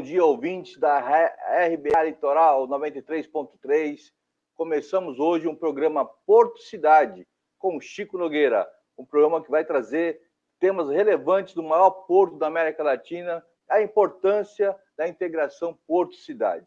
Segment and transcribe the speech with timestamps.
[0.00, 4.10] Bom dia, ouvintes da RBA Litoral 93.3.
[4.54, 7.28] Começamos hoje um programa Porto Cidade
[7.58, 10.18] com Chico Nogueira, um programa que vai trazer
[10.58, 16.66] temas relevantes do maior porto da América Latina, a importância da integração porto-cidade.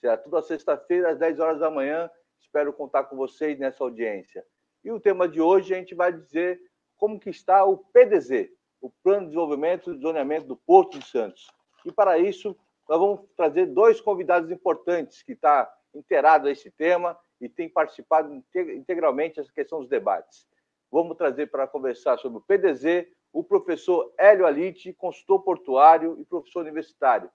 [0.00, 2.10] Será toda sexta-feira, às 10 horas da manhã.
[2.40, 4.44] Espero contar com vocês nessa audiência.
[4.82, 6.60] E o tema de hoje a gente vai dizer
[6.96, 11.46] como que está o PDZ, o Plano de Desenvolvimento e Zoneamento do Porto de Santos.
[11.84, 12.56] E para isso,
[12.88, 17.68] nós vamos trazer dois convidados importantes que estão tá inteirados a esse tema e têm
[17.68, 20.46] participado integralmente dessa questão dos debates.
[20.90, 26.60] Vamos trazer para conversar sobre o PDZ o professor Hélio Alite, consultor portuário e professor
[26.60, 27.30] universitário.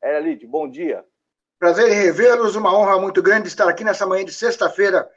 [0.00, 1.04] Hélio Alite, bom dia.
[1.58, 5.08] Prazer em revê-los, uma honra muito grande estar aqui nessa manhã de sexta-feira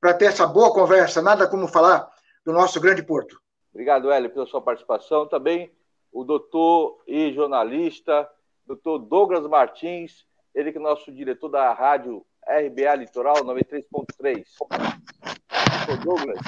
[0.00, 2.08] para ter essa boa conversa, nada como falar
[2.44, 3.40] do nosso grande porto.
[3.72, 5.26] Obrigado, Hélio, pela sua participação.
[5.26, 5.72] Também
[6.12, 8.28] o doutor e jornalista,
[8.68, 14.44] doutor Douglas Martins, ele que é nosso diretor da rádio RBA Litoral 93.3.
[15.86, 16.38] Doutor Douglas.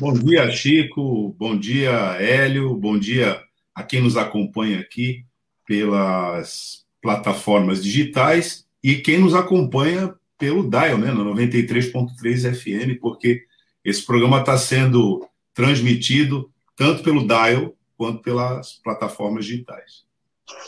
[0.00, 1.28] Bom dia, Chico.
[1.38, 2.74] Bom dia, Hélio.
[2.74, 3.40] Bom dia
[3.72, 5.24] a quem nos acompanha aqui
[5.64, 13.44] pelas plataformas digitais e quem nos acompanha pelo Dial, né, no 93.3 FM, porque
[13.84, 20.04] esse programa está sendo transmitido tanto pelo Dial quanto pelas plataformas digitais.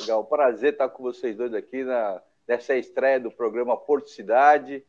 [0.00, 4.84] Legal, prazer estar com vocês dois aqui na, nessa estreia do programa Porto Cidade.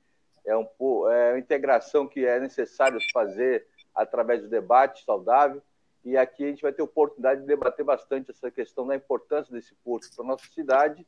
[0.45, 0.67] É, um,
[1.09, 5.61] é uma integração que é necessário fazer através do debate saudável.
[6.05, 9.75] E aqui a gente vai ter oportunidade de debater bastante essa questão da importância desse
[9.75, 11.05] porto para a nossa cidade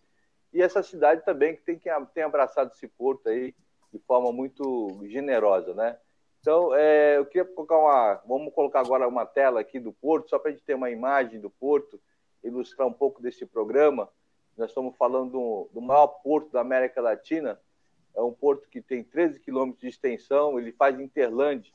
[0.52, 3.56] e essa cidade também que tem, que tem abraçado esse porto aí
[3.94, 5.98] de forma muito generosa, né?
[6.42, 8.22] Então, é, eu queria colocar uma.
[8.26, 11.40] Vamos colocar agora uma tela aqui do Porto, só para a gente ter uma imagem
[11.40, 12.00] do Porto,
[12.44, 14.10] ilustrar um pouco desse programa.
[14.58, 17.60] Nós estamos falando do, do maior porto da América Latina.
[18.16, 21.74] É um porto que tem 13 quilômetros de extensão, ele faz interlande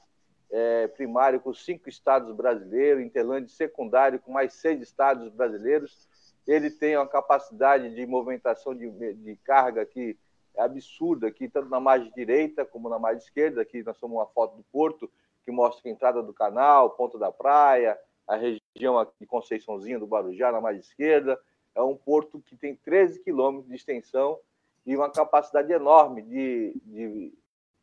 [0.51, 6.09] é, primário com cinco estados brasileiros, interlande secundário com mais seis estados brasileiros.
[6.47, 10.19] Ele tem uma capacidade de movimentação de, de carga aqui
[10.57, 13.61] é absurda aqui, tanto na margem direita como na margem esquerda.
[13.61, 15.11] Aqui nós temos uma foto do porto
[15.45, 20.51] que mostra a entrada do canal, ponta da praia, a região de Conceiçãozinha do Barujá,
[20.51, 21.39] na margem esquerda.
[21.75, 24.39] É um porto que tem 13 quilômetros de extensão
[24.87, 27.33] e uma capacidade enorme de, de,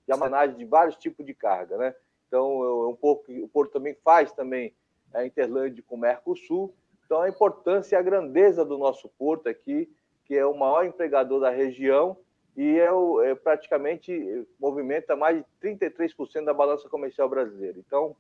[0.06, 1.78] de armazenagem de vários tipos de carga.
[1.78, 1.96] Né?
[2.28, 4.74] Então, é um pouco, o porto também faz também
[5.14, 6.74] a Interlândia com o Mercosul.
[7.06, 9.92] Então, a importância e a grandeza do nosso porto aqui,
[10.26, 12.18] que é o maior empregador da região
[12.56, 17.78] e é, o, é praticamente movimenta mais de 33% da balança comercial brasileira.
[17.80, 18.16] Então,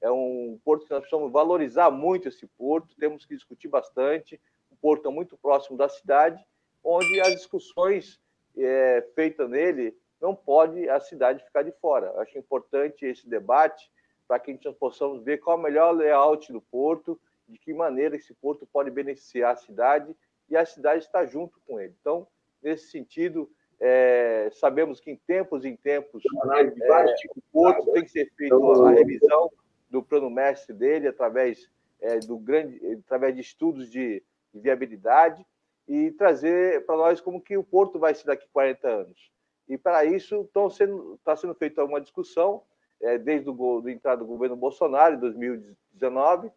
[0.00, 4.40] é um porto que nós precisamos valorizar muito esse porto, temos que discutir bastante.
[4.70, 6.44] O porto é muito próximo da cidade,
[6.82, 8.20] onde as discussões
[8.56, 12.06] é, feitas nele não pode a cidade ficar de fora.
[12.08, 13.90] Eu acho importante esse debate
[14.26, 17.18] para que a gente possamos ver qual é o melhor layout do porto,
[17.48, 20.14] de que maneira esse porto pode beneficiar a cidade
[20.48, 21.94] e a cidade está junto com ele.
[22.00, 22.26] Então,
[22.62, 23.48] nesse sentido,
[23.78, 28.90] é, sabemos que em tempos em tempos, tipos de portos, tem que ser feita a
[28.90, 29.50] revisão
[29.96, 31.70] do plano mestre dele através
[32.02, 35.44] é, do grande, através de estudos de, de viabilidade
[35.88, 39.32] e trazer para nós como que o porto vai ser daqui a 40 anos.
[39.66, 42.62] E para isso está sendo, tá sendo feita uma discussão
[43.00, 46.50] é, desde o do entrada do governo Bolsonaro em 2019,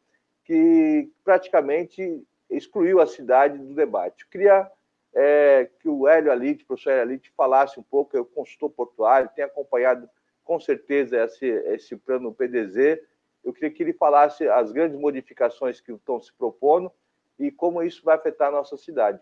[0.44, 4.24] que praticamente excluiu a cidade do debate.
[4.24, 4.70] Eu queria
[5.14, 9.30] é, que o Hélio Alite, o professor Hélio Alite, falasse um pouco, eu consultor portuário,
[9.34, 10.10] tenho acompanhado
[10.44, 13.00] com certeza esse, esse plano PDZ.
[13.44, 16.92] Eu queria que ele falasse as grandes modificações que estão se propondo
[17.38, 19.20] e como isso vai afetar a nossa cidade.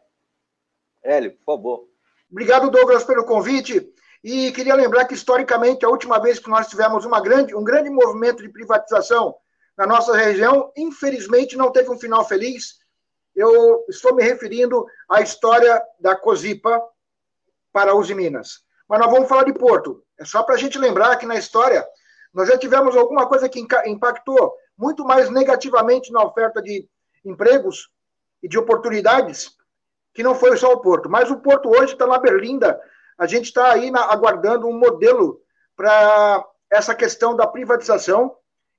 [1.04, 1.90] Hélio, por favor.
[2.30, 3.94] Obrigado, Douglas, pelo convite.
[4.24, 7.90] E queria lembrar que, historicamente, a última vez que nós tivemos uma grande, um grande
[7.90, 9.36] movimento de privatização
[9.78, 12.80] na nossa região, infelizmente não teve um final feliz
[13.38, 16.82] eu estou me referindo à história da Cozipa
[17.72, 18.64] para Uzi Minas.
[18.90, 20.04] Mas nós vamos falar de Porto.
[20.20, 21.88] É só para a gente lembrar que na história
[22.38, 26.88] nós já tivemos alguma coisa que impactou muito mais negativamente na oferta de
[27.26, 27.90] empregos
[28.42, 29.52] e de oportunidades,
[30.14, 31.10] que não foi só o Porto.
[31.10, 32.80] Mas o Porto hoje está na Berlinda.
[33.18, 35.42] A gente está aí na, aguardando um modelo
[35.76, 38.36] para essa questão da privatização,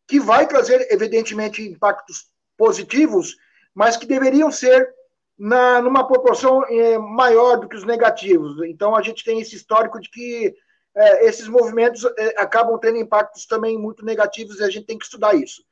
[0.07, 3.37] que vai trazer, evidentemente, impactos positivos
[3.79, 4.93] mas que deveriam ser
[5.39, 8.61] na, numa proporção é, maior do que os negativos.
[8.67, 10.53] Então, a gente tem esse histórico de que
[10.99, 15.05] é, esses movimentos é, acabam tendo impactos também muito negativos e a gente tem que
[15.05, 15.62] estudar isso.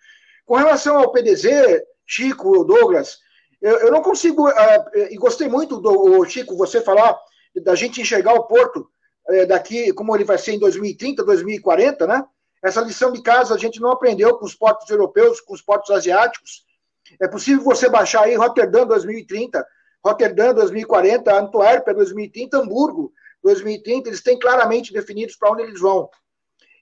[0.44, 3.18] Com relação ao PDZ, Chico, Douglas,
[3.60, 4.52] Eu, eu não consigo, uh,
[5.10, 7.18] e gostei muito do Chico, você falar
[7.64, 8.88] da gente enxergar o Porto
[9.28, 12.24] uh, daqui, como ele vai ser em 2030, 2040, né?
[12.62, 15.90] Essa lição de casa a gente não aprendeu com os portos europeus, com os portos
[15.90, 16.64] asiáticos.
[17.20, 19.66] É possível você baixar aí Rotterdam 2030,
[20.04, 23.12] Rotterdam 2040, Antuérpia 2030, Hamburgo
[23.42, 26.08] 2030, eles têm claramente definidos para onde eles vão.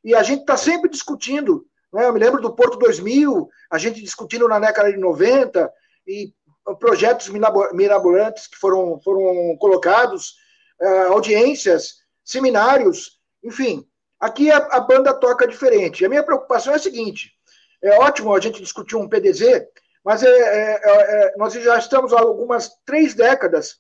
[0.03, 2.07] E a gente está sempre discutindo, né?
[2.07, 5.73] eu me lembro do Porto 2000, a gente discutindo na década de 90,
[6.07, 6.33] e
[6.79, 7.29] projetos
[7.73, 10.35] mirabolantes que foram, foram colocados,
[10.81, 13.87] uh, audiências, seminários, enfim.
[14.19, 16.05] Aqui a, a, banda toca diferente.
[16.05, 17.33] A minha preocupação é a seguinte:
[17.83, 19.67] é ótimo a gente discutir um PDZ,
[20.05, 23.77] mas é, é, é, nós já estamos há algumas três décadas,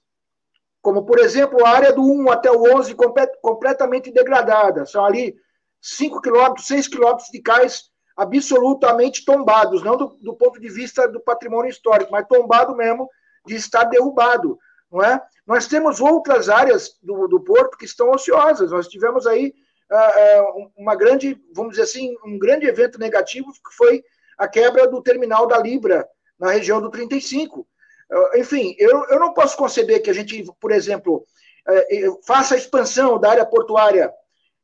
[0.84, 4.84] como por exemplo a área do 1 até o 11 complet, completamente degradada.
[4.84, 5.34] São ali
[5.81, 7.84] 5 quilômetros, 6 quilômetros de cais
[8.14, 13.08] absolutamente tombados, não do, do, ponto de vista do patrimônio histórico, mas tombado mesmo
[13.46, 14.58] de estar derrubado,
[14.92, 15.22] não é?
[15.46, 18.70] Nós temos outras áreas do, do porto que estão ociosas.
[18.70, 19.54] Nós tivemos aí
[19.90, 24.04] uh, uma grande, vamos dizer assim, um grande evento negativo que foi
[24.37, 26.06] a quebra do terminal da Libra
[26.38, 27.66] na região do 35.
[28.10, 31.24] Ah, enfim, eu, eu não posso conceber que a gente, por exemplo,
[31.66, 34.12] eh, faça a expansão da área portuária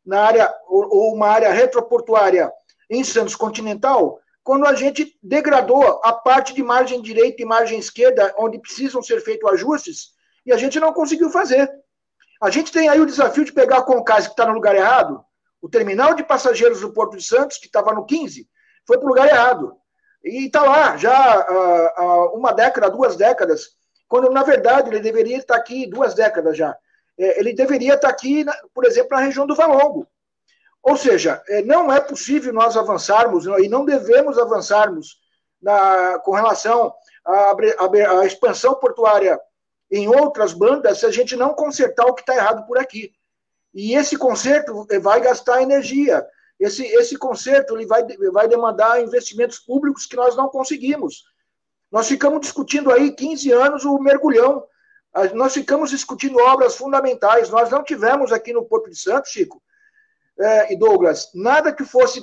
[0.05, 2.53] na área ou uma área retroportuária
[2.89, 8.35] em Santos Continental, quando a gente degradou a parte de margem direita e margem esquerda,
[8.39, 10.09] onde precisam ser feitos ajustes,
[10.45, 11.71] e a gente não conseguiu fazer.
[12.43, 15.23] A gente tem aí o desafio de pegar a Concase, que está no lugar errado,
[15.61, 18.49] o terminal de passageiros do Porto de Santos, que estava no 15,
[18.87, 19.77] foi para o lugar errado.
[20.25, 23.71] E está lá já há uma década, duas décadas,
[24.09, 26.77] quando na verdade ele deveria estar aqui duas décadas já.
[27.19, 28.45] É, ele deveria estar aqui,
[28.75, 30.07] por exemplo, na região do Valongo.
[30.83, 35.19] Ou seja, é, não é possível nós avançarmos, e não devemos avançarmos
[35.61, 36.93] na, com relação
[37.25, 39.39] à, à, expansão portuária
[39.91, 43.13] em outras bandas se a gente não consertar o que está errado por aqui.
[43.75, 46.27] E esse conserto é, vai gastar energia.
[46.61, 51.25] Esse, esse conserto ele vai, vai demandar investimentos públicos que nós não conseguimos.
[51.91, 54.63] Nós ficamos discutindo aí 15 anos o mergulhão.
[55.35, 57.49] Nós ficamos discutindo obras fundamentais.
[57.49, 59.61] Nós não tivemos aqui no Porto de Santos, Chico,
[60.39, 62.23] é, e Douglas, nada que fosse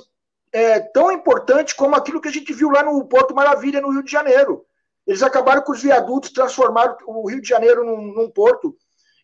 [0.52, 4.02] é, tão importante como aquilo que a gente viu lá no Porto Maravilha, no Rio
[4.02, 4.64] de Janeiro.
[5.06, 8.76] Eles acabaram com os viadutos, transformaram o Rio de Janeiro num, num porto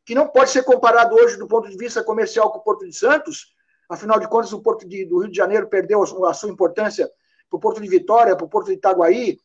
[0.04, 2.92] que não pode ser comparado hoje do ponto de vista comercial com o Porto de
[2.92, 3.53] Santos.
[3.88, 7.10] Afinal de contas, o Porto de, do Rio de Janeiro perdeu a sua importância
[7.50, 9.38] para o Porto de Vitória, para o Porto de Itaguaí,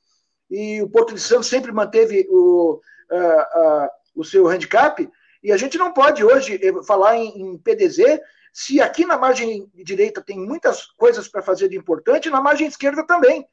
[0.50, 2.82] e o Porto de Santos sempre manteve o,
[3.12, 5.08] uh, uh, o seu handicap.
[5.44, 8.20] E a gente não pode hoje eh, falar em, em PDZ
[8.52, 13.06] se aqui na margem direita tem muitas coisas para fazer de importante, na margem esquerda
[13.06, 13.48] também.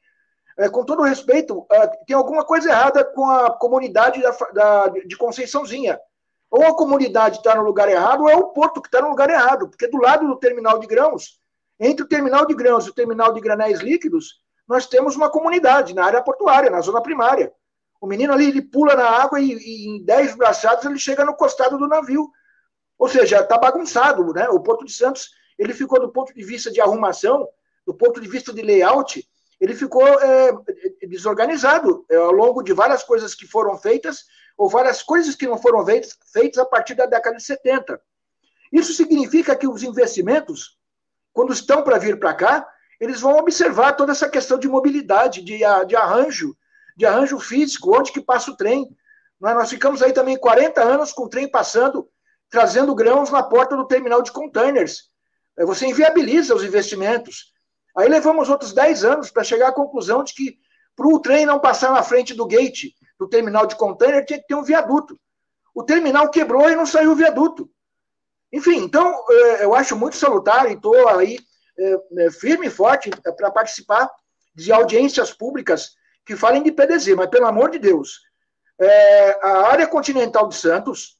[0.57, 5.15] É, com todo respeito, uh, tem alguma coisa errada com a comunidade da, da, de
[5.15, 5.99] Conceiçãozinha.
[6.49, 9.29] Ou a comunidade está no lugar errado, ou é o porto que está no lugar
[9.29, 11.39] errado, porque do lado do terminal de grãos,
[11.79, 15.93] entre o terminal de grãos e o terminal de granéis líquidos, nós temos uma comunidade
[15.93, 17.53] na área portuária, na zona primária.
[17.99, 21.35] O menino ali, ele pula na água e, e em 10 braçadas ele chega no
[21.35, 22.29] costado do navio.
[22.97, 24.49] Ou seja, está bagunçado, né?
[24.49, 27.47] O Porto de Santos, ele ficou do ponto de vista de arrumação,
[27.85, 29.25] do ponto de vista de layout,
[29.59, 30.51] ele ficou é,
[31.07, 34.25] desorganizado é, ao longo de várias coisas que foram feitas,
[34.57, 38.01] ou várias coisas que não foram feitas, feitas a partir da década de 70.
[38.71, 40.77] Isso significa que os investimentos,
[41.31, 42.67] quando estão para vir para cá,
[42.99, 46.57] eles vão observar toda essa questão de mobilidade, de, de arranjo,
[46.95, 48.89] de arranjo físico, onde que passa o trem.
[49.39, 52.09] Nós ficamos aí também 40 anos com o trem passando
[52.49, 55.09] trazendo grãos na porta do terminal de containers.
[55.65, 57.53] Você inviabiliza os investimentos.
[57.95, 60.57] Aí levamos outros 10 anos para chegar à conclusão de que
[60.95, 64.47] para o trem não passar na frente do gate do terminal de container tinha que
[64.47, 65.19] ter um viaduto.
[65.73, 67.69] O terminal quebrou e não saiu o viaduto.
[68.51, 71.37] Enfim, então é, eu acho muito salutar e estou aí
[71.77, 74.09] é, é, firme e forte para participar
[74.55, 75.91] de audiências públicas
[76.25, 78.21] que falem de PDZ, mas pelo amor de Deus,
[79.41, 81.17] a área continental de Santos,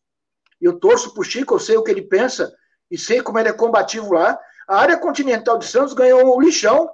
[0.59, 2.53] eu torço para o Chico, eu sei o que ele pensa
[2.89, 4.37] e sei como ele é combativo lá.
[4.67, 6.89] A área continental de Santos ganhou um lixão,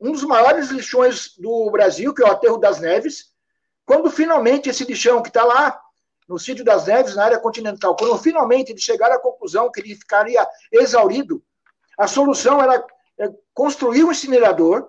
[0.00, 3.26] um dos maiores lixões do Brasil, que é o Aterro das Neves.
[3.90, 5.76] Quando finalmente esse lixão que está lá
[6.28, 9.96] no sítio das Neves, na área continental, quando finalmente eles chegaram à conclusão que ele
[9.96, 11.42] ficaria exaurido,
[11.98, 12.86] a solução era
[13.18, 14.88] é, construir um incinerador.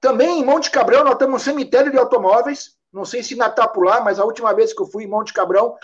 [0.00, 4.02] Também em Monte Cabrão nós temos um cemitério de automóveis, não sei se na Tapular,
[4.02, 5.76] mas a última vez que eu fui em Monte Cabrão,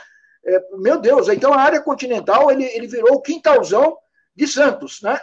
[0.44, 3.96] é, meu Deus, então a área continental ele, ele virou o quintalzão
[4.34, 5.16] de Santos, né?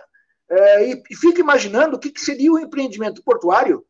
[0.50, 3.86] É, e, e fica imaginando o que, que seria o empreendimento portuário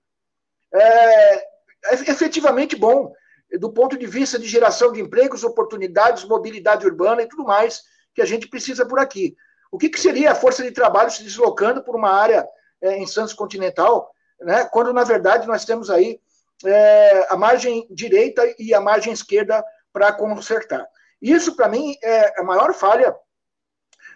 [0.74, 3.13] é, é efetivamente bom.
[3.58, 7.82] Do ponto de vista de geração de empregos, oportunidades, mobilidade urbana e tudo mais
[8.13, 9.36] que a gente precisa por aqui.
[9.72, 12.48] O que, que seria a força de trabalho se deslocando por uma área
[12.82, 16.20] é, em Santos Continental, né, quando na verdade nós temos aí
[16.65, 20.86] é, a margem direita e a margem esquerda para consertar.
[21.22, 23.15] Isso, para mim, é a maior falha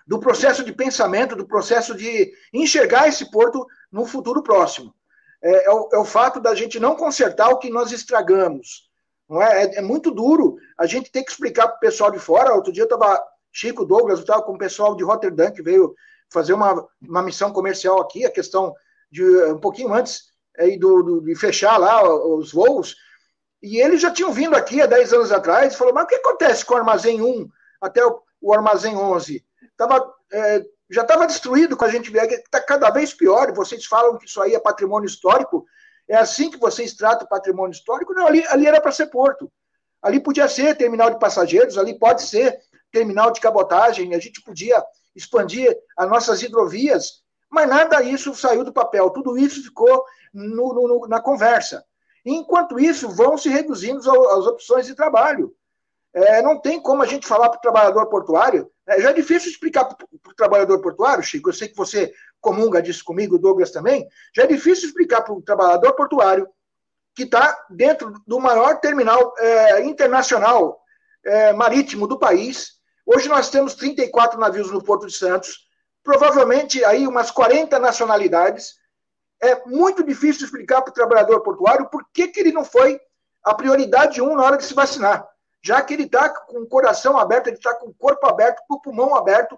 [0.05, 4.93] do processo de pensamento, do processo de enxergar esse porto no futuro próximo.
[5.41, 8.89] É, é, o, é o, fato da gente não consertar o que nós estragamos.
[9.29, 9.63] Não é?
[9.63, 12.53] é, é muito duro a gente ter que explicar para o pessoal de fora.
[12.53, 15.95] Outro dia eu estava, Chico Douglas, eu estava com o pessoal de Rotterdam, que veio
[16.31, 18.73] fazer uma, uma missão comercial aqui, a questão
[19.11, 22.95] de um pouquinho antes aí do, do, de fechar lá os voos,
[23.61, 26.15] e eles já tinham vindo aqui há 10 anos atrás e falou, mas o que
[26.15, 27.47] acontece com o armazém 1
[27.81, 29.43] até o, o armazém 11?
[29.77, 34.17] Tava, é, já estava destruído com a gente vier, está cada vez pior, vocês falam
[34.17, 35.65] que isso aí é patrimônio histórico,
[36.07, 38.13] é assim que vocês tratam o patrimônio histórico?
[38.13, 39.51] Não, ali, ali era para ser porto.
[40.01, 42.59] Ali podia ser terminal de passageiros, ali pode ser
[42.91, 44.83] terminal de cabotagem, a gente podia
[45.15, 51.07] expandir as nossas hidrovias, mas nada disso saiu do papel, tudo isso ficou no, no,
[51.07, 51.85] na conversa.
[52.25, 55.53] Enquanto isso, vão se reduzindo as opções de trabalho.
[56.13, 58.69] É, não tem como a gente falar para o trabalhador portuário.
[58.87, 61.49] É, já é difícil explicar para o trabalhador portuário, Chico.
[61.49, 64.07] Eu sei que você comunga disso comigo, Douglas também.
[64.35, 66.47] Já é difícil explicar para o trabalhador portuário
[67.15, 70.79] que está dentro do maior terminal é, internacional
[71.25, 72.73] é, marítimo do país.
[73.05, 75.67] Hoje nós temos 34 navios no Porto de Santos,
[76.03, 78.75] provavelmente aí umas 40 nacionalidades
[79.41, 82.99] é muito difícil explicar para o trabalhador portuário por que, que ele não foi
[83.43, 85.27] a prioridade um na hora de se vacinar,
[85.63, 88.75] já que ele está com o coração aberto, ele está com o corpo aberto, com
[88.75, 89.57] o pulmão aberto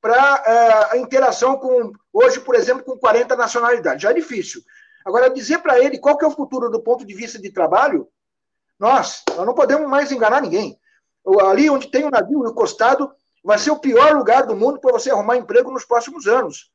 [0.00, 4.02] para é, a interação com, hoje, por exemplo, com 40 nacionalidades.
[4.02, 4.60] Já é difícil.
[5.04, 8.06] Agora, dizer para ele qual que é o futuro do ponto de vista de trabalho,
[8.78, 10.78] nós, nós não podemos mais enganar ninguém.
[11.40, 13.10] Ali onde tem um navio encostado,
[13.42, 16.70] vai ser o pior lugar do mundo para você arrumar emprego nos próximos anos.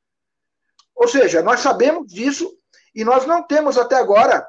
[0.95, 2.51] Ou seja, nós sabemos disso
[2.95, 4.45] e nós não temos até agora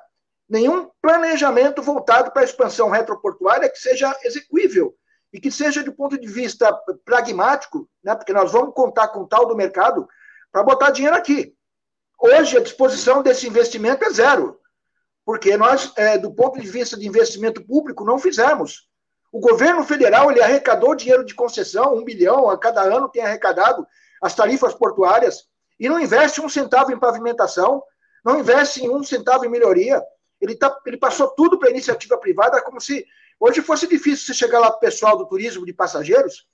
[0.53, 4.95] nenhum planejamento voltado para a expansão retroportuária que seja execuível
[5.33, 6.71] e que seja, do ponto de vista
[7.07, 10.07] pragmático, né, porque nós vamos contar com tal do mercado
[10.53, 11.57] para botar dinheiro aqui.
[12.21, 14.61] Hoje, a disposição desse investimento é zero,
[15.25, 18.91] porque nós, é, do ponto de vista de investimento público, não fizemos.
[19.33, 23.87] O governo federal ele arrecadou dinheiro de concessão, um bilhão a cada ano tem arrecadado
[24.21, 25.45] as tarifas portuárias
[25.81, 27.83] e não investe um centavo em pavimentação,
[28.23, 30.03] não investe um centavo em melhoria.
[30.43, 33.07] Ele, tá, ele passou tudo para a iniciativa privada, como se
[33.41, 36.47] hoje fosse difícil você chegar lá para o pessoal do turismo de passageiros,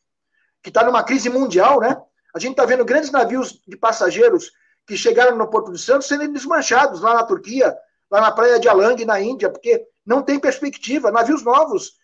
[0.63, 2.01] que está numa crise mundial, né?
[2.35, 4.53] A gente está vendo grandes navios de passageiros
[4.87, 7.77] que chegaram no Porto de Santos sendo desmanchados lá na Turquia,
[8.11, 11.11] lá na praia de Alang, na Índia, porque não tem perspectiva.
[11.11, 11.95] Navios novos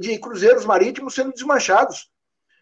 [0.00, 2.10] de cruzeiros marítimos sendo desmanchados.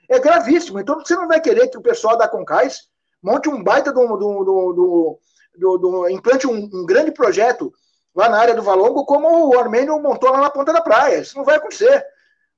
[0.09, 0.81] É gravíssimo.
[0.81, 2.89] Então você não vai querer que o pessoal da Concais
[3.23, 5.21] monte um baita do, do, do,
[5.57, 7.73] do, do implante um, um, grande projeto
[8.15, 11.19] lá na área do Valongo, como o Armênio montou lá na ponta da praia.
[11.19, 12.05] Isso não vai acontecer.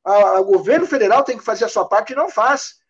[0.04, 2.80] O governo federal tem que fazer a sua parte e não faz.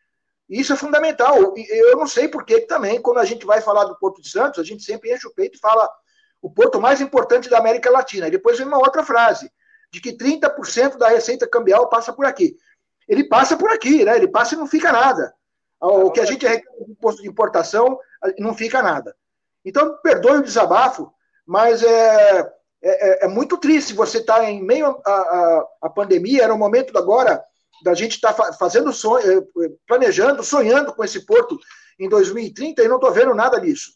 [0.49, 1.55] Isso é fundamental.
[1.57, 4.59] Eu não sei por que também, quando a gente vai falar do Porto de Santos,
[4.59, 5.89] a gente sempre enche o peito e fala
[6.41, 8.29] o porto mais importante da América Latina.
[8.29, 9.51] E depois vem uma outra frase,
[9.91, 12.57] de que 30% da receita cambial passa por aqui.
[13.09, 14.17] Ele passa por aqui, né?
[14.17, 15.35] Ele passa e não fica nada.
[15.81, 17.99] O que a gente arrecada de imposto de importação,
[18.39, 19.17] não fica nada.
[19.65, 21.13] Então, perdoe o desabafo,
[21.47, 25.01] mas é, é, é, é muito triste você estar tá em meio
[25.81, 27.43] à pandemia, era o momento agora
[27.85, 31.59] da gente estar tá fazendo sonho, é, planejando, sonhando com esse porto
[31.99, 33.93] em 2030 e não estou vendo nada disso.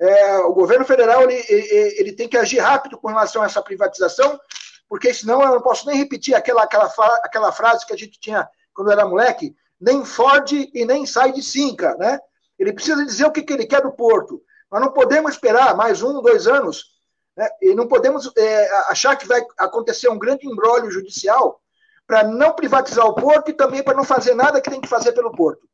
[0.00, 4.40] É, o governo federal ele, ele, tem que agir rápido com relação a essa privatização,
[4.88, 6.86] porque senão eu não posso nem repetir aquela, aquela,
[7.22, 11.42] aquela frase que a gente tinha quando era moleque, nem fode e nem sai de
[11.42, 12.18] cinca, né?
[12.58, 14.42] Ele precisa dizer o que, que ele quer do Porto.
[14.70, 16.84] Nós não podemos esperar mais um, dois anos,
[17.36, 17.48] né?
[17.60, 21.60] e não podemos é, achar que vai acontecer um grande embrólio judicial
[22.06, 25.12] para não privatizar o Porto e também para não fazer nada que tem que fazer
[25.12, 25.68] pelo Porto.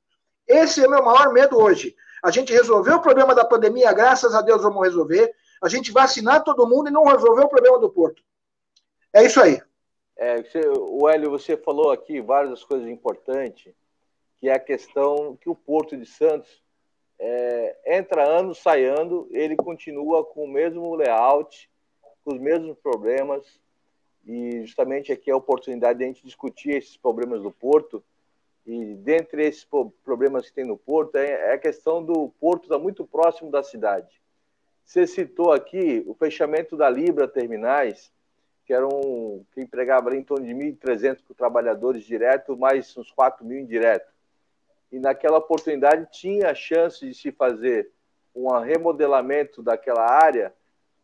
[0.47, 1.95] Esse é o meu maior medo hoje.
[2.23, 5.33] A gente resolveu o problema da pandemia, graças a Deus vamos resolver.
[5.63, 8.23] A gente vacinar todo mundo e não resolveu o problema do Porto.
[9.13, 9.61] É isso aí.
[10.17, 13.75] É, você, o Hélio, você falou aqui várias coisas importantes
[14.41, 16.63] que é a questão que o Porto de Santos
[17.19, 21.71] é, entra ano, sai ano, ele continua com o mesmo layout,
[22.25, 23.45] com os mesmos problemas,
[24.27, 28.03] e justamente aqui é a oportunidade de a gente discutir esses problemas do Porto,
[28.67, 29.67] e dentre esses
[30.05, 33.63] problemas que tem no Porto, é, é a questão do Porto estar muito próximo da
[33.63, 34.21] cidade.
[34.85, 38.13] Você citou aqui o fechamento da Libra Terminais,
[38.65, 43.61] que eram que empregava ali em torno de 1.300 trabalhadores direto, mais uns 4 mil
[43.61, 44.16] indiretos.
[44.91, 47.91] E naquela oportunidade tinha a chance de se fazer
[48.35, 50.53] um remodelamento daquela área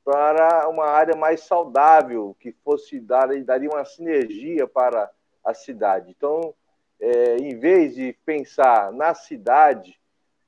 [0.05, 5.11] para uma área mais saudável, que fosse dar daria uma sinergia para
[5.45, 6.11] a cidade.
[6.11, 6.55] Então,
[7.01, 9.99] é, em vez de pensar na cidade,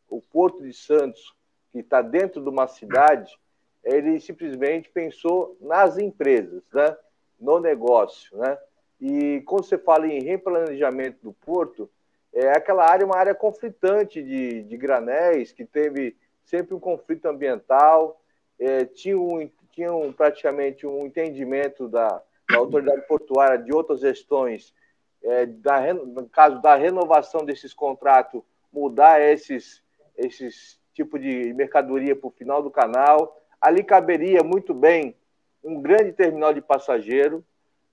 [0.08, 1.34] o Porto de Santos,
[1.72, 3.36] que está dentro de uma cidade,
[3.82, 6.96] ele simplesmente pensou nas empresas, né?
[7.40, 8.36] no negócio.
[8.38, 8.58] Né?
[9.00, 11.90] E quando você fala em replanejamento do porto,
[12.34, 18.20] é aquela área uma área conflitante de, de granéis, que teve sempre um conflito ambiental,
[18.58, 24.74] é, tinha, um, tinha um, praticamente um entendimento da, da autoridade portuária de outras gestões,
[25.22, 29.82] é, da, no caso da renovação desses contratos, mudar esses,
[30.16, 33.40] esses tipo de mercadoria para o final do canal.
[33.60, 35.16] Ali caberia muito bem
[35.62, 37.44] um grande terminal de passageiro,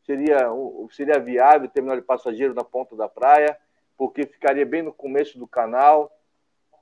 [0.05, 0.49] seria,
[0.91, 3.57] seria viável terminal de passageiro na ponta da praia,
[4.01, 6.11] porque ficaria bem no começo do canal,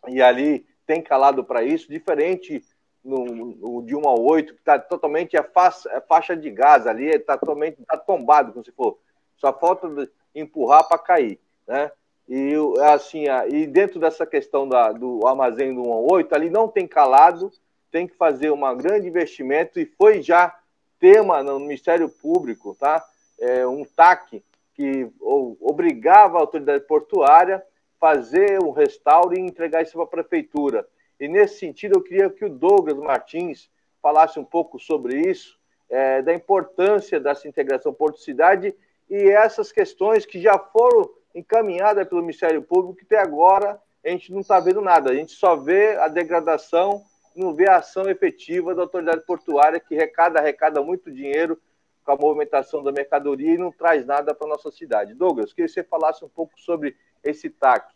[0.08, 2.64] e ali tem calado para isso, diferente
[3.04, 6.88] no, no, de 1 a 8, que está totalmente a faixa, a faixa de gás
[6.88, 9.00] ali, está totalmente tá tombado, como se for.
[9.36, 11.92] Só falta empurrar para cair, né?
[12.26, 12.54] E
[12.94, 16.88] assim, e dentro dessa questão da, do armazém do 1 a 8, ali não tem
[16.88, 17.52] calado,
[17.92, 20.58] tem que fazer um grande investimento e foi já
[20.98, 23.04] tema no Ministério Público, tá?
[23.42, 24.42] É, um TAC
[24.80, 25.12] que
[25.60, 27.64] obrigava a autoridade portuária a
[28.00, 30.88] fazer um restauro e entregar isso para a prefeitura.
[31.20, 33.70] E nesse sentido, eu queria que o Douglas Martins
[34.02, 38.74] falasse um pouco sobre isso, é, da importância dessa integração porto-cidade
[39.10, 44.32] e essas questões que já foram encaminhadas pelo Ministério Público, que até agora a gente
[44.32, 47.04] não está vendo nada, a gente só vê a degradação
[47.36, 51.60] não vê a ação efetiva da autoridade portuária, que recada, arrecada muito dinheiro
[52.04, 55.14] com a movimentação da mercadoria e não traz nada para a nossa cidade.
[55.14, 57.94] Douglas, queria que você falasse um pouco sobre esse TAC.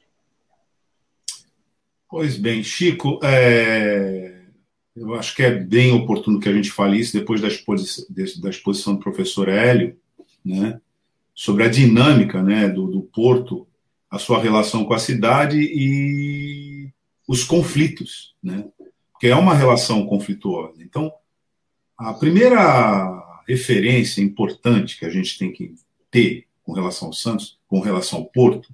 [2.10, 4.46] Pois bem, Chico, é...
[4.96, 8.06] eu acho que é bem oportuno que a gente fale isso depois da exposição,
[8.42, 10.00] da exposição do professor Hélio,
[10.46, 10.80] né,
[11.34, 13.68] sobre a dinâmica né, do, do porto,
[14.10, 16.92] a sua relação com a cidade e
[17.28, 18.36] os conflitos.
[18.44, 18.66] Né?
[19.24, 20.84] porque é uma relação conflituosa.
[20.84, 21.10] Então,
[21.98, 22.60] a primeira
[23.48, 25.76] referência importante que a gente tem que
[26.10, 28.74] ter com relação ao Santos, com relação ao Porto,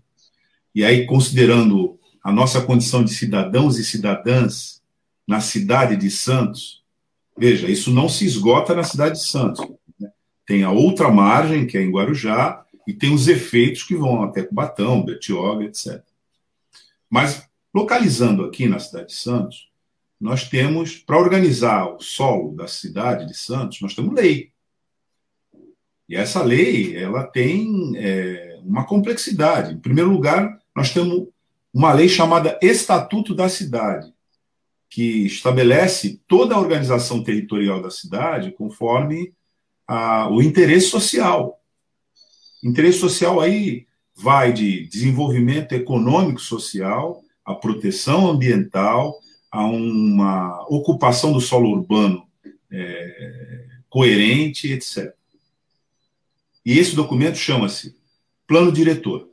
[0.73, 4.81] e aí considerando a nossa condição de cidadãos e cidadãs
[5.27, 6.83] na cidade de Santos,
[7.37, 9.65] veja, isso não se esgota na cidade de Santos.
[9.99, 10.11] Né?
[10.45, 14.43] Tem a outra margem, que é em Guarujá, e tem os efeitos que vão até
[14.43, 16.03] Cubatão, Betioga, etc.
[17.09, 19.69] Mas, localizando aqui na cidade de Santos,
[20.19, 24.51] nós temos, para organizar o solo da cidade de Santos, nós temos lei.
[26.09, 29.75] E essa lei, ela tem é, uma complexidade.
[29.75, 31.27] Em primeiro lugar, nós temos
[31.71, 34.11] uma lei chamada Estatuto da Cidade,
[34.89, 39.31] que estabelece toda a organização territorial da cidade conforme
[39.87, 41.61] a, o interesse social.
[42.63, 49.15] Interesse social aí vai de desenvolvimento econômico social, a proteção ambiental,
[49.51, 52.23] a uma ocupação do solo urbano
[52.71, 55.18] é, coerente, etc.
[56.65, 57.95] E esse documento chama-se
[58.47, 59.29] Plano Diretor.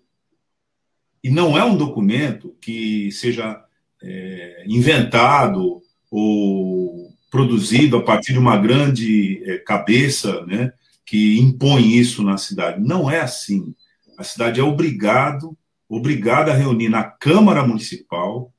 [1.22, 3.62] E não é um documento que seja
[4.02, 10.72] é, inventado ou produzido a partir de uma grande é, cabeça né,
[11.04, 12.80] que impõe isso na cidade.
[12.80, 13.74] Não é assim.
[14.16, 15.56] A cidade é obrigado,
[15.88, 18.52] obrigada a reunir na Câmara Municipal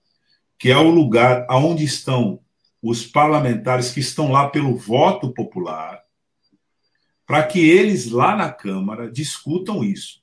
[0.57, 2.39] que é o lugar onde estão
[2.81, 6.01] os parlamentares que estão lá pelo voto popular,
[7.27, 10.21] para que eles lá na Câmara discutam isso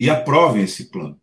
[0.00, 1.20] e aprovem esse plano.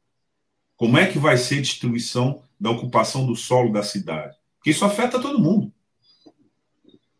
[0.77, 4.37] Como é que vai ser a distribuição da ocupação do solo da cidade?
[4.57, 5.73] Porque isso afeta todo mundo.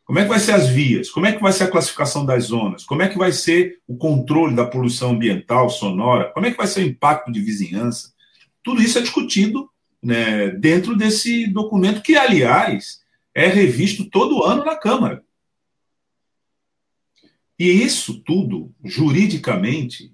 [0.06, 1.10] Como é que vai ser as vias?
[1.10, 2.84] Como é que vai ser a classificação das zonas?
[2.84, 6.32] Como é que vai ser o controle da poluição ambiental, sonora?
[6.32, 8.14] Como é que vai ser o impacto de vizinhança?
[8.62, 9.68] Tudo isso é discutido
[10.02, 13.00] né, dentro desse documento, que, aliás,
[13.34, 15.24] é revisto todo ano na Câmara.
[17.58, 20.12] E isso tudo, juridicamente,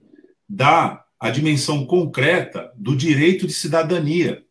[0.47, 4.43] dá a dimensão concreta do direito de cidadania.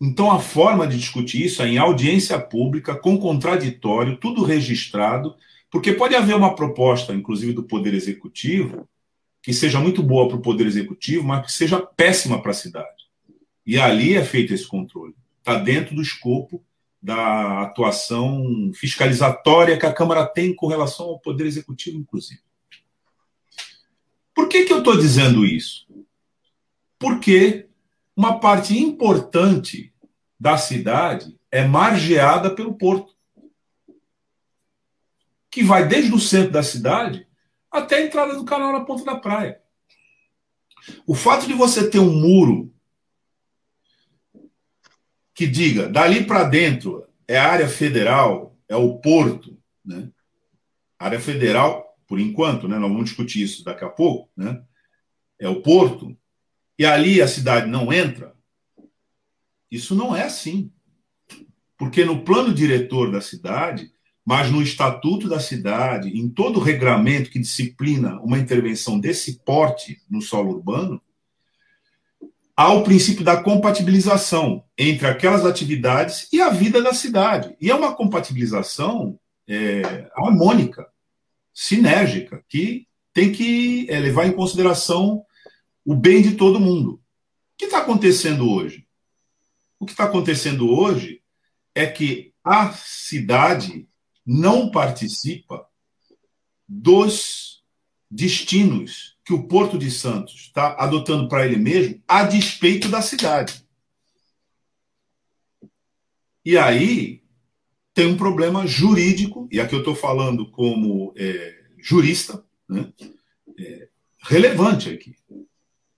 [0.00, 5.34] Então, a forma de discutir isso é em audiência pública, com contraditório, tudo registrado,
[5.70, 8.88] porque pode haver uma proposta, inclusive do Poder Executivo,
[9.42, 13.06] que seja muito boa para o Poder Executivo, mas que seja péssima para a cidade.
[13.64, 15.14] E ali é feito esse controle.
[15.38, 16.62] Está dentro do escopo
[17.06, 22.40] da atuação fiscalizatória que a Câmara tem com relação ao Poder Executivo, inclusive.
[24.34, 25.86] Por que, que eu estou dizendo isso?
[26.98, 27.68] Porque
[28.16, 29.94] uma parte importante
[30.38, 33.14] da cidade é margeada pelo porto,
[35.48, 37.24] que vai desde o centro da cidade
[37.70, 39.60] até a entrada do canal na ponta da praia.
[41.06, 42.74] O fato de você ter um muro
[45.36, 50.08] que diga dali para dentro é área federal, é o porto, né?
[50.98, 52.78] área federal, por enquanto, né?
[52.78, 54.62] Nós vamos discutir isso daqui a pouco, né?
[55.38, 56.16] É o porto
[56.78, 58.34] e ali a cidade não entra.
[59.70, 60.72] Isso não é assim,
[61.76, 63.92] porque no plano diretor da cidade,
[64.24, 70.00] mas no estatuto da cidade, em todo o regramento que disciplina uma intervenção desse porte
[70.08, 71.02] no solo urbano,
[72.56, 77.54] há o princípio da compatibilização entre aquelas atividades e a vida da cidade.
[77.60, 80.88] E é uma compatibilização é, harmônica,
[81.52, 85.22] sinérgica, que tem que é, levar em consideração
[85.84, 86.94] o bem de todo mundo.
[86.94, 87.00] O
[87.58, 88.86] que está acontecendo hoje?
[89.78, 91.22] O que está acontecendo hoje
[91.74, 93.86] é que a cidade
[94.24, 95.66] não participa
[96.66, 97.62] dos
[98.10, 103.66] destinos que o Porto de Santos está adotando para ele mesmo, a despeito da cidade.
[106.44, 107.24] E aí
[107.92, 112.92] tem um problema jurídico, e aqui eu estou falando como é, jurista, né,
[113.58, 113.88] é,
[114.22, 115.16] relevante aqui,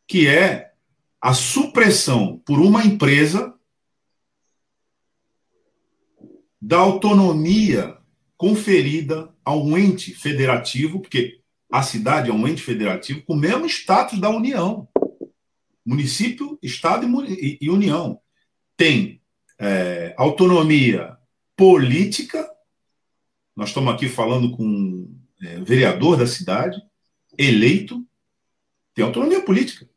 [0.06, 0.72] que é
[1.20, 3.54] a supressão por uma empresa
[6.58, 7.98] da autonomia
[8.38, 11.37] conferida a um ente federativo, porque
[11.70, 14.88] a cidade é um ente federativo com o mesmo status da União.
[15.84, 18.20] Município, Estado e, União.
[18.76, 19.20] Tem
[19.58, 21.16] é, autonomia
[21.56, 22.48] política.
[23.54, 26.80] Nós estamos aqui falando com é, vereador da cidade,
[27.36, 28.06] eleito.
[28.94, 29.88] Tem autonomia política.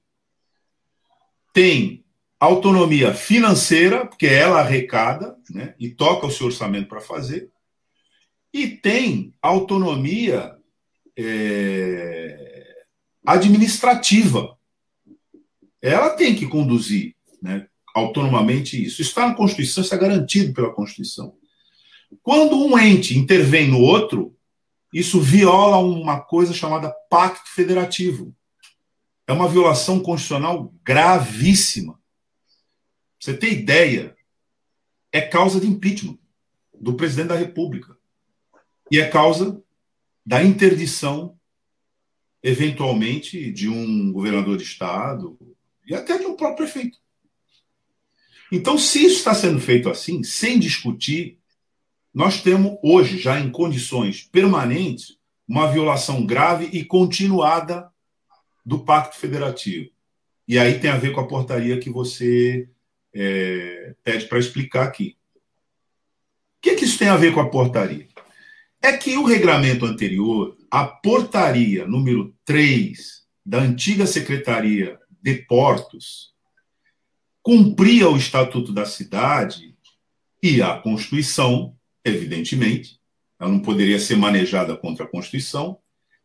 [1.54, 2.04] Tem
[2.40, 7.52] autonomia financeira, porque ela arrecada né, e toca o seu orçamento para fazer.
[8.54, 10.58] E tem autonomia
[11.18, 12.86] é,
[13.26, 14.58] administrativa.
[15.82, 19.02] Ela tem que conduzir né, autonomamente isso.
[19.02, 21.36] Está na Constituição, isso é garantido pela Constituição.
[22.22, 24.36] Quando um ente intervém no outro,
[24.94, 28.36] isso viola uma coisa chamada pacto federativo.
[29.26, 32.00] É uma violação constitucional gravíssima.
[33.20, 34.16] Você tem ideia?
[35.12, 36.18] É causa de impeachment
[36.80, 37.96] do presidente da República.
[38.90, 39.62] E é causa
[40.32, 41.38] da interdição,
[42.42, 45.38] eventualmente, de um governador de estado
[45.86, 46.98] e até de um próprio prefeito.
[48.50, 51.38] Então, se isso está sendo feito assim, sem discutir,
[52.14, 57.92] nós temos hoje, já em condições permanentes, uma violação grave e continuada
[58.66, 59.90] do Pacto Federativo.
[60.48, 62.70] E aí tem a ver com a portaria que você
[63.14, 65.18] é, pede para explicar aqui.
[66.58, 68.08] O que, que isso tem a ver com a portaria?
[68.82, 76.34] É que o regramento anterior, a portaria número 3 da antiga Secretaria de Portos,
[77.44, 79.76] cumpria o Estatuto da Cidade
[80.42, 83.00] e a Constituição, evidentemente,
[83.40, 85.78] ela não poderia ser manejada contra a Constituição,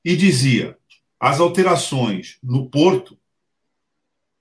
[0.05, 0.79] e dizia:
[1.21, 3.19] as alterações no porto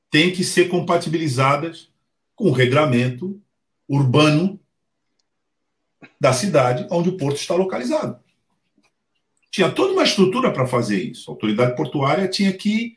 [0.09, 1.89] têm que ser compatibilizadas
[2.35, 3.41] com o regramento
[3.87, 4.59] urbano
[6.19, 8.19] da cidade onde o porto está localizado.
[9.51, 11.29] Tinha toda uma estrutura para fazer isso.
[11.29, 12.95] A autoridade portuária tinha que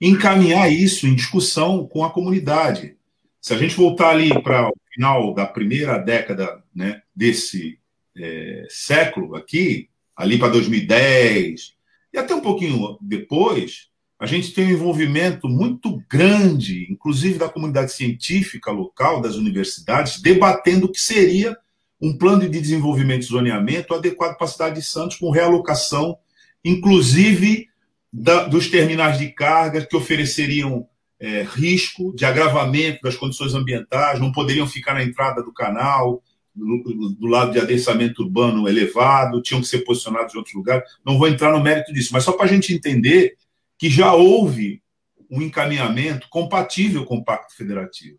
[0.00, 2.96] encaminhar isso em discussão com a comunidade.
[3.40, 7.78] Se a gente voltar ali para o final da primeira década né, desse
[8.16, 11.74] é, século aqui, ali para 2010,
[12.12, 17.92] e até um pouquinho depois, a gente tem um envolvimento muito grande, inclusive da comunidade
[17.92, 21.56] científica local, das universidades, debatendo o que seria
[22.02, 26.18] um plano de desenvolvimento e zoneamento adequado para a cidade de Santos, com realocação,
[26.64, 27.68] inclusive
[28.12, 30.88] da, dos terminais de carga que ofereceriam
[31.20, 36.20] é, risco de agravamento das condições ambientais, não poderiam ficar na entrada do canal,
[36.52, 40.82] do, do lado de adensamento urbano elevado, tinham que ser posicionados em outros lugares.
[41.06, 43.36] Não vou entrar no mérito disso, mas só para a gente entender
[43.78, 44.82] que já houve
[45.30, 48.18] um encaminhamento compatível com o Pacto Federativo.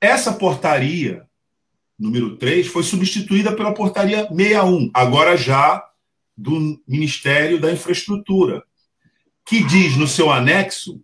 [0.00, 1.27] Essa portaria
[1.98, 5.84] número 3, foi substituída pela portaria 61, agora já
[6.36, 8.62] do Ministério da Infraestrutura,
[9.44, 11.02] que diz no seu anexo,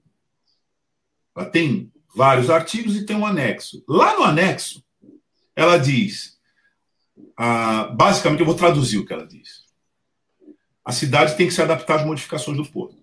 [1.34, 3.82] ela tem vários artigos e tem um anexo.
[3.88, 4.84] Lá no anexo,
[5.56, 6.38] ela diz:
[7.36, 9.64] a, basicamente, eu vou traduzir o que ela diz.
[10.84, 13.02] A cidade tem que se adaptar às modificações do porto.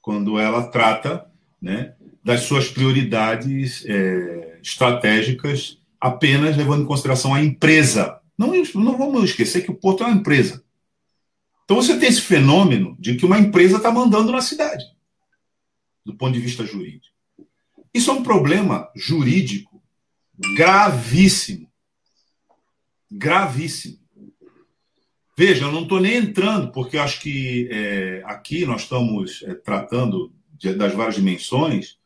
[0.00, 8.20] Quando ela trata né, das suas prioridades é, estratégicas, apenas levando em consideração a empresa.
[8.36, 10.62] Não, não vamos esquecer que o porto é uma empresa.
[11.64, 14.84] Então você tem esse fenômeno de que uma empresa está mandando na cidade,
[16.04, 17.14] do ponto de vista jurídico.
[17.92, 19.82] Isso é um problema jurídico
[20.56, 21.68] gravíssimo.
[23.10, 23.98] Gravíssimo.
[25.36, 30.32] Veja, eu não estou nem entrando, porque acho que é, aqui nós estamos é, tratando
[30.52, 31.97] de, das várias dimensões,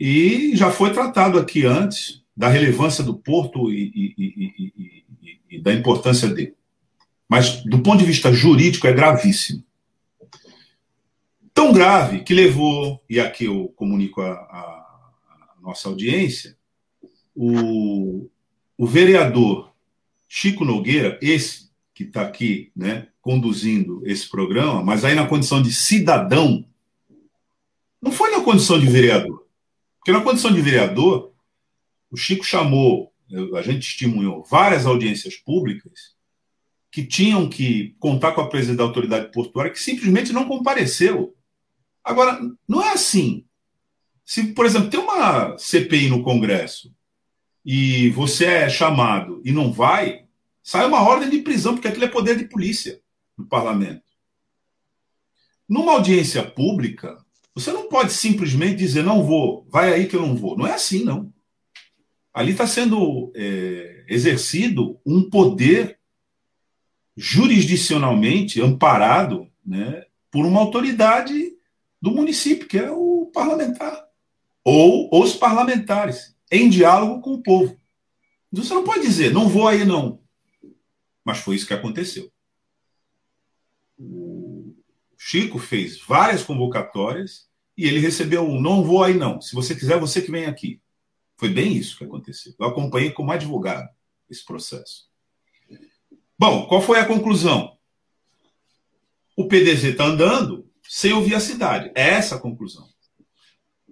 [0.00, 5.74] e já foi tratado aqui antes da relevância do porto e, e, e, e da
[5.74, 6.54] importância dele.
[7.28, 9.62] Mas, do ponto de vista jurídico, é gravíssimo.
[11.52, 15.12] Tão grave que levou, e aqui eu comunico a, a,
[15.58, 16.56] a nossa audiência,
[17.36, 18.26] o,
[18.78, 19.70] o vereador
[20.26, 25.72] Chico Nogueira, esse que está aqui né, conduzindo esse programa, mas aí na condição de
[25.72, 26.64] cidadão,
[28.00, 29.39] não foi na condição de vereador.
[30.00, 31.32] Porque na condição de vereador,
[32.10, 33.12] o Chico chamou,
[33.54, 36.16] a gente testemunhou várias audiências públicas
[36.90, 41.36] que tinham que contar com a presença da autoridade portuária, que simplesmente não compareceu.
[42.02, 43.44] Agora, não é assim.
[44.24, 46.92] Se, por exemplo, tem uma CPI no Congresso
[47.64, 50.24] e você é chamado e não vai,
[50.62, 53.00] sai uma ordem de prisão, porque aquilo é poder de polícia
[53.36, 54.02] no parlamento.
[55.68, 57.16] Numa audiência pública,
[57.54, 60.56] você não pode simplesmente dizer, não vou, vai aí que eu não vou.
[60.56, 61.32] Não é assim, não.
[62.32, 65.98] Ali está sendo é, exercido um poder
[67.16, 71.52] jurisdicionalmente amparado né, por uma autoridade
[72.00, 74.06] do município, que é o parlamentar,
[74.64, 77.76] ou os parlamentares, em diálogo com o povo.
[78.52, 80.20] Então, você não pode dizer, não vou aí não.
[81.24, 82.30] Mas foi isso que aconteceu.
[85.22, 89.38] Chico fez várias convocatórias e ele recebeu um não vou aí não.
[89.38, 90.80] Se você quiser, você que vem aqui.
[91.36, 92.54] Foi bem isso que aconteceu.
[92.58, 93.86] Eu acompanhei como advogado
[94.30, 95.10] esse processo.
[96.38, 97.76] Bom, qual foi a conclusão?
[99.36, 101.92] O PDZ está andando sem ouvir a cidade.
[101.94, 102.88] É essa a conclusão.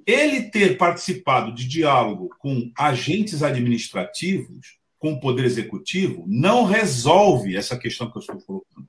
[0.07, 7.79] Ele ter participado de diálogo com agentes administrativos, com o Poder Executivo, não resolve essa
[7.79, 8.89] questão que eu estou colocando.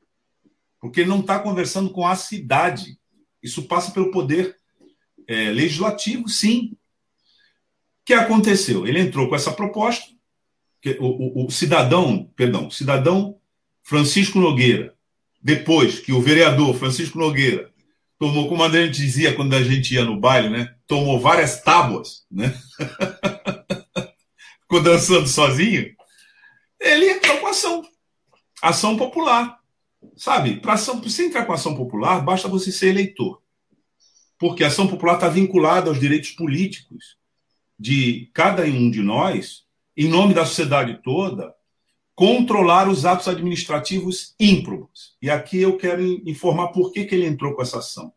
[0.80, 2.98] Porque ele não está conversando com a cidade.
[3.42, 4.56] Isso passa pelo Poder
[5.28, 6.72] é, Legislativo, sim.
[6.74, 8.88] O que aconteceu?
[8.88, 10.08] Ele entrou com essa proposta,
[10.82, 13.38] que o, o, o cidadão, perdão, o cidadão
[13.84, 14.96] Francisco Nogueira,
[15.42, 17.72] depois que o vereador Francisco Nogueira
[18.18, 20.76] tomou, como a gente dizia quando a gente ia no baile, né?
[20.86, 22.54] Tomou várias tábuas, né?
[24.62, 25.96] Ficou dançando sozinho.
[26.80, 27.84] Ele entrou com ação.
[28.62, 29.59] Ação popular.
[30.16, 33.42] Sabe, para você entrar com ação popular, basta você ser eleitor.
[34.38, 37.18] Porque a ação popular está vinculada aos direitos políticos
[37.78, 39.64] de cada um de nós,
[39.96, 41.54] em nome da sociedade toda,
[42.16, 45.16] controlar os atos administrativos ímprobos.
[45.22, 48.12] E aqui eu quero informar por que, que ele entrou com essa ação.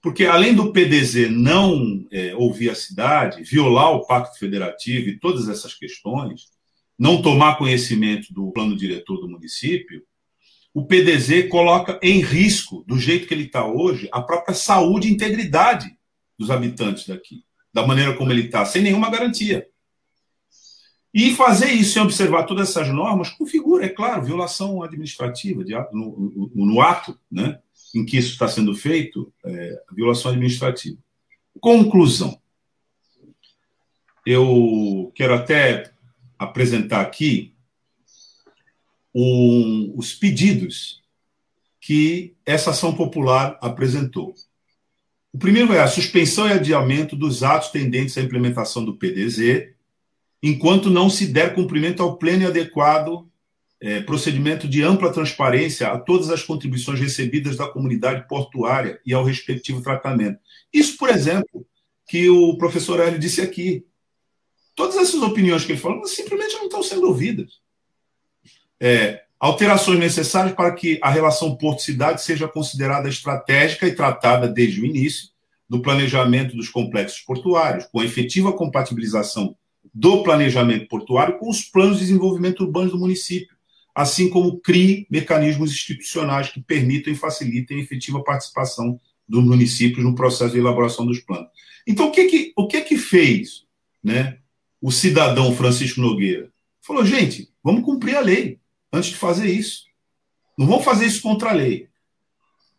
[0.00, 5.48] Porque, além do PDZ não é, ouvir a cidade, violar o Pacto Federativo e todas
[5.48, 6.46] essas questões,
[6.98, 10.02] não tomar conhecimento do plano diretor do município,
[10.76, 15.10] o PDZ coloca em risco, do jeito que ele está hoje, a própria saúde e
[15.10, 15.96] integridade
[16.38, 19.66] dos habitantes daqui, da maneira como ele está, sem nenhuma garantia.
[21.14, 26.50] E fazer isso sem observar todas essas normas configura, é claro, violação administrativa de, no,
[26.54, 27.58] no, no, ato né,
[27.94, 30.98] em que isso está sendo feito, é, violação administrativa.
[31.58, 32.38] Conclusão.
[34.26, 35.90] Eu quero até
[36.38, 37.55] apresentar aqui
[39.18, 41.00] um, os pedidos
[41.80, 44.34] que essa ação popular apresentou.
[45.32, 49.70] O primeiro é a suspensão e adiamento dos atos tendentes à implementação do PDZ
[50.42, 53.26] enquanto não se der cumprimento ao pleno e adequado
[53.80, 59.24] é, procedimento de ampla transparência a todas as contribuições recebidas da comunidade portuária e ao
[59.24, 60.38] respectivo tratamento.
[60.70, 61.66] Isso, por exemplo,
[62.06, 63.86] que o professor Hélio disse aqui.
[64.74, 67.64] Todas essas opiniões que ele falou simplesmente não estão sendo ouvidas.
[68.80, 74.86] É, alterações necessárias para que a relação porto-cidade seja considerada estratégica e tratada desde o
[74.86, 75.28] início
[75.68, 79.56] do planejamento dos complexos portuários, com efetiva compatibilização
[79.92, 83.56] do planejamento portuário com os planos de desenvolvimento urbano do município,
[83.94, 90.14] assim como crie mecanismos institucionais que permitam e facilitem a efetiva participação dos municípios no
[90.14, 91.48] processo de elaboração dos planos.
[91.86, 93.64] Então, o que que, o que, que fez
[94.02, 94.38] né,
[94.80, 96.50] o cidadão Francisco Nogueira?
[96.80, 98.60] Falou, gente, vamos cumprir a lei
[98.92, 99.84] antes de fazer isso.
[100.58, 101.88] Não vamos fazer isso contra a lei.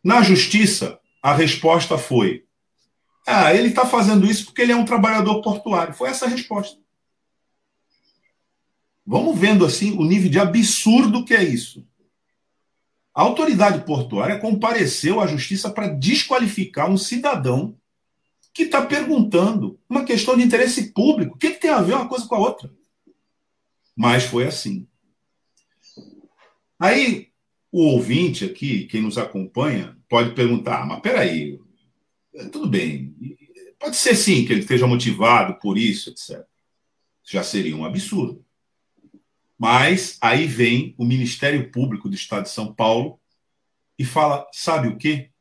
[0.03, 2.45] Na justiça, a resposta foi:
[3.25, 5.93] ah, ele está fazendo isso porque ele é um trabalhador portuário.
[5.93, 6.79] Foi essa a resposta.
[9.05, 11.85] Vamos vendo assim o nível de absurdo que é isso.
[13.13, 17.75] A autoridade portuária compareceu à justiça para desqualificar um cidadão
[18.53, 21.35] que está perguntando uma questão de interesse público.
[21.35, 22.71] O que, que tem a ver uma coisa com a outra?
[23.95, 24.87] Mas foi assim.
[26.79, 27.29] Aí,
[27.71, 31.59] o ouvinte aqui, quem nos acompanha, pode perguntar: mas peraí,
[32.51, 33.15] tudo bem.
[33.79, 36.45] Pode ser sim que ele esteja motivado por isso, etc.
[37.23, 38.43] Já seria um absurdo.
[39.57, 43.19] Mas aí vem o Ministério Público do Estado de São Paulo
[43.97, 45.31] e fala: sabe o quê?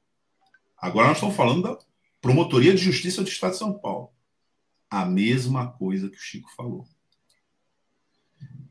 [0.76, 1.78] Agora nós estamos falando da
[2.20, 4.10] Promotoria de Justiça do Estado de São Paulo.
[4.90, 6.86] A mesma coisa que o Chico falou.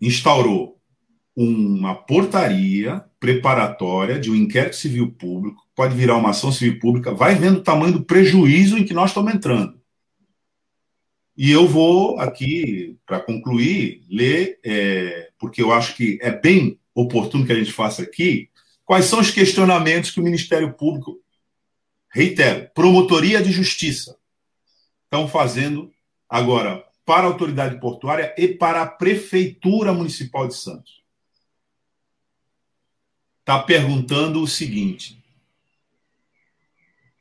[0.02, 0.80] Instaurou
[1.36, 7.36] uma portaria preparatória de um inquérito civil público, pode virar uma ação civil pública, vai
[7.36, 9.80] vendo o tamanho do prejuízo em que nós estamos entrando.
[11.38, 17.46] E eu vou aqui, para concluir, ler, é, porque eu acho que é bem oportuno
[17.46, 18.50] que a gente faça aqui,
[18.86, 21.20] quais são os questionamentos que o Ministério Público,
[22.10, 24.16] reitero, promotoria de justiça,
[25.04, 25.92] estão fazendo
[26.30, 31.05] agora para a autoridade portuária e para a Prefeitura Municipal de Santos.
[33.46, 35.24] Está perguntando o seguinte: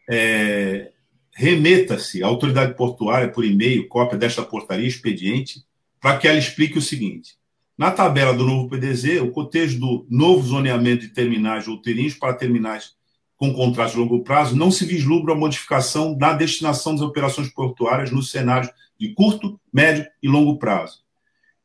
[0.09, 0.91] é,
[1.35, 5.63] remeta-se à autoridade portuária por e-mail cópia desta portaria expediente
[6.01, 7.37] para que ela explique o seguinte.
[7.77, 12.95] Na tabela do novo PDZ, o cotejo do novo zoneamento de terminais outeirinhos para terminais
[13.37, 18.11] com contrato de longo prazo, não se vislumbra a modificação da destinação das operações portuárias
[18.11, 21.01] nos cenários de curto, médio e longo prazo.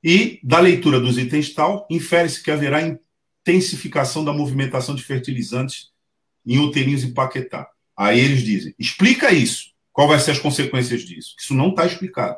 [0.03, 2.81] E, da leitura dos itens tal, infere-se que haverá
[3.51, 5.89] intensificação da movimentação de fertilizantes
[6.45, 7.69] em outeirinhos e Paquetá.
[7.95, 9.69] Aí eles dizem: explica isso.
[9.91, 11.35] Qual vai ser as consequências disso?
[11.37, 12.37] Isso não está explicado.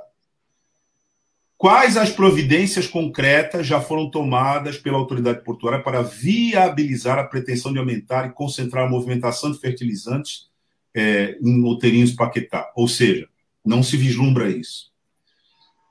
[1.57, 7.77] Quais as providências concretas já foram tomadas pela autoridade portuária para viabilizar a pretensão de
[7.77, 10.49] aumentar e concentrar a movimentação de fertilizantes
[10.91, 12.71] é, em Outeirinhos Paquetá?
[12.75, 13.29] Ou seja,
[13.63, 14.91] não se vislumbra isso.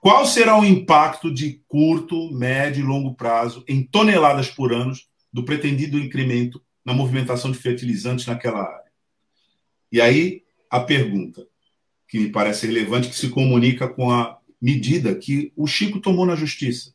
[0.00, 4.92] Qual será o impacto de curto, médio e longo prazo em toneladas por ano
[5.32, 8.90] do pretendido incremento na movimentação de fertilizantes naquela área?
[9.92, 11.46] E aí a pergunta,
[12.08, 16.36] que me parece relevante, que se comunica com a medida que o Chico tomou na
[16.36, 16.94] justiça,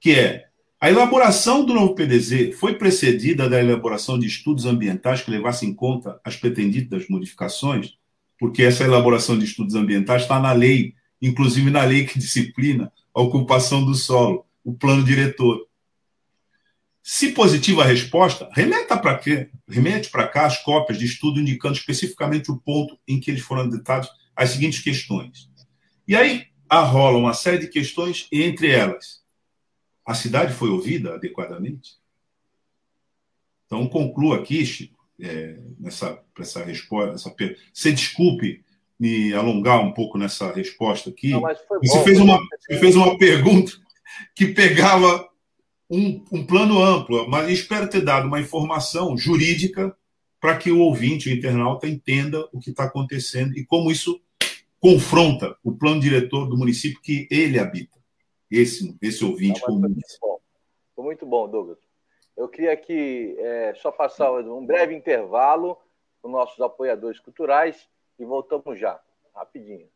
[0.00, 5.30] que é a elaboração do novo PDZ foi precedida da elaboração de estudos ambientais que
[5.30, 7.98] levassem em conta as pretendidas modificações,
[8.38, 13.20] porque essa elaboração de estudos ambientais está na lei, inclusive na lei que disciplina a
[13.20, 15.66] ocupação do solo, o plano diretor.
[17.02, 19.50] Se positiva a resposta, remeta para quê?
[19.66, 23.68] Remete para cá as cópias de estudo indicando especificamente o ponto em que eles foram
[23.68, 25.50] ditados as seguintes questões.
[26.06, 29.20] E aí arrola uma série de questões, e entre elas,
[30.06, 31.98] a cidade foi ouvida adequadamente?
[33.66, 37.14] Então, concluo aqui, Chico, é, nessa, essa resposta.
[37.14, 37.34] Essa,
[37.72, 38.64] você desculpe
[38.98, 41.30] me alongar um pouco nessa resposta aqui.
[41.30, 43.72] Não, você, fez uma, você fez uma pergunta
[44.34, 45.29] que pegava
[45.90, 49.96] um, um plano amplo, mas espero ter dado uma informação jurídica
[50.40, 54.22] para que o ouvinte, o internauta, entenda o que está acontecendo e como isso
[54.78, 57.98] confronta o plano diretor do município que ele habita.
[58.50, 60.40] Esse, esse ouvinte Não, muito bom,
[60.94, 61.78] foi muito bom Douglas.
[62.36, 65.76] Eu queria aqui é, só passar um breve intervalo
[66.22, 67.88] com nossos apoiadores culturais
[68.18, 68.98] e voltamos já,
[69.34, 69.88] rapidinho.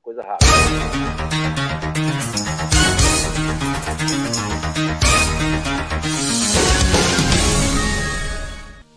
[0.00, 0.46] Coisa rápida.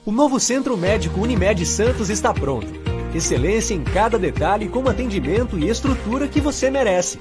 [0.06, 2.68] O novo Centro Médico Unimed Santos está pronto.
[3.16, 7.20] Excelência em cada detalhe com atendimento e estrutura que você merece.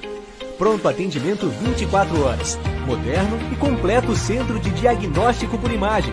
[0.58, 2.58] Pronto atendimento 24 horas.
[2.86, 6.12] Moderno e completo centro de diagnóstico por imagem.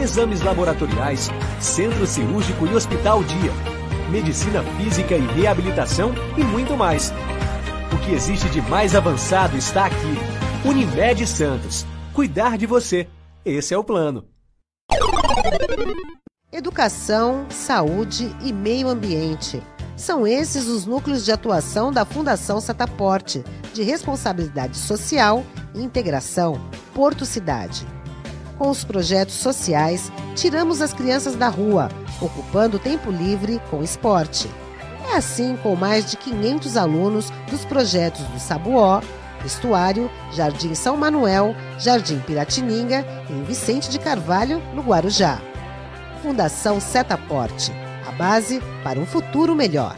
[0.00, 1.30] Exames laboratoriais,
[1.60, 3.52] centro cirúrgico e hospital dia.
[4.10, 7.12] Medicina física e reabilitação e muito mais.
[7.92, 10.27] O que existe de mais avançado está aqui.
[10.64, 11.86] Unimed Santos.
[12.12, 13.06] Cuidar de você.
[13.44, 14.24] Esse é o plano.
[16.52, 19.62] Educação, saúde e meio ambiente.
[19.96, 25.44] São esses os núcleos de atuação da Fundação Sataporte, de responsabilidade social
[25.74, 26.60] e integração
[26.92, 27.86] Porto Cidade.
[28.58, 31.88] Com os projetos sociais, tiramos as crianças da rua,
[32.20, 34.50] ocupando tempo livre com esporte.
[35.12, 39.00] É assim com mais de 500 alunos dos projetos do Sabuó,
[39.44, 45.40] Estuário, Jardim São Manuel, Jardim Piratininga e em Vicente de Carvalho, no Guarujá.
[46.22, 47.72] Fundação Setaporte,
[48.06, 49.96] a base para um futuro melhor.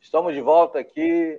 [0.00, 1.38] Estamos de volta aqui,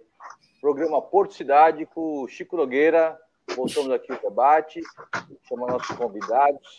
[0.61, 3.17] programa Porto Cidade com Chico Nogueira.
[3.57, 4.79] Voltamos aqui o debate,
[5.49, 6.77] chamando nossos convidados.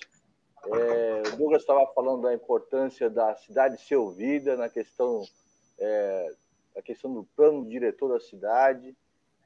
[0.64, 5.24] É, o Douglas estava falando da importância da cidade ser ouvida na questão,
[5.76, 6.32] é,
[6.76, 8.96] a questão do plano diretor da cidade,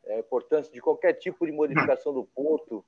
[0.07, 2.85] a importância de qualquer tipo de modificação do porto,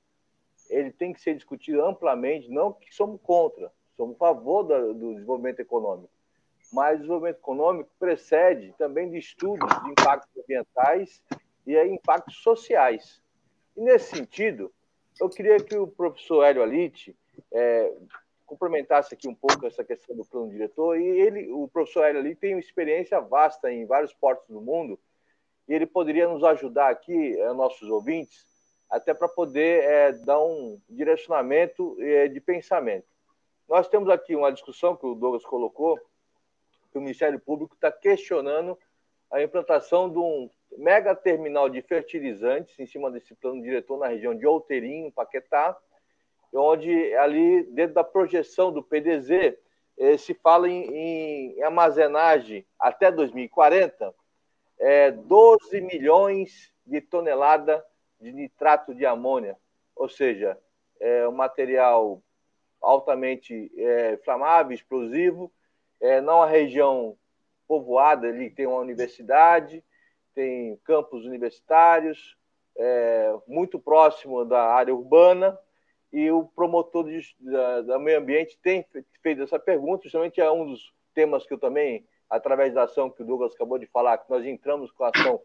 [0.69, 5.59] ele tem que ser discutido amplamente, não que somos contra, somos a favor do desenvolvimento
[5.59, 6.13] econômico,
[6.71, 11.23] mas o desenvolvimento econômico precede também de estudos de impactos ambientais
[11.65, 13.24] e impactos sociais.
[13.75, 14.71] E nesse sentido,
[15.19, 17.15] eu queria que o professor Hélio Alite
[17.51, 17.93] é,
[18.45, 20.99] complementasse aqui um pouco essa questão do plano diretor.
[20.99, 24.99] E ele, o professor Hélio Alite tem uma experiência vasta em vários portos do mundo
[25.67, 28.45] e ele poderia nos ajudar aqui, é, nossos ouvintes,
[28.89, 33.07] até para poder é, dar um direcionamento é, de pensamento.
[33.67, 35.99] Nós temos aqui uma discussão que o Douglas colocou
[36.91, 38.77] que o Ministério Público está questionando
[39.31, 44.35] a implantação de um mega terminal de fertilizantes em cima desse plano diretor na região
[44.35, 45.77] de Outeirinho, Paquetá,
[46.53, 49.57] onde ali, dentro da projeção do PDZ,
[49.97, 54.13] eh, se fala em, em, armazenagem até 2040,
[54.77, 57.83] é, 12 milhões de tonelada
[58.19, 59.57] de nitrato de amônia,
[59.95, 60.57] ou seja,
[60.99, 62.21] é um material
[62.81, 65.51] altamente é, inflamável, explosivo,
[66.01, 67.17] é, não a região
[67.67, 69.83] povoada, ali tem uma universidade,
[70.35, 72.37] tem campos universitários,
[72.77, 75.57] é, muito próximo da área urbana,
[76.11, 78.85] e o promotor de, da, da, meio ambiente tem
[79.21, 83.23] feito essa pergunta, justamente é um dos temas que eu também, através da ação que
[83.23, 85.41] o Douglas acabou de falar, que nós entramos com a ação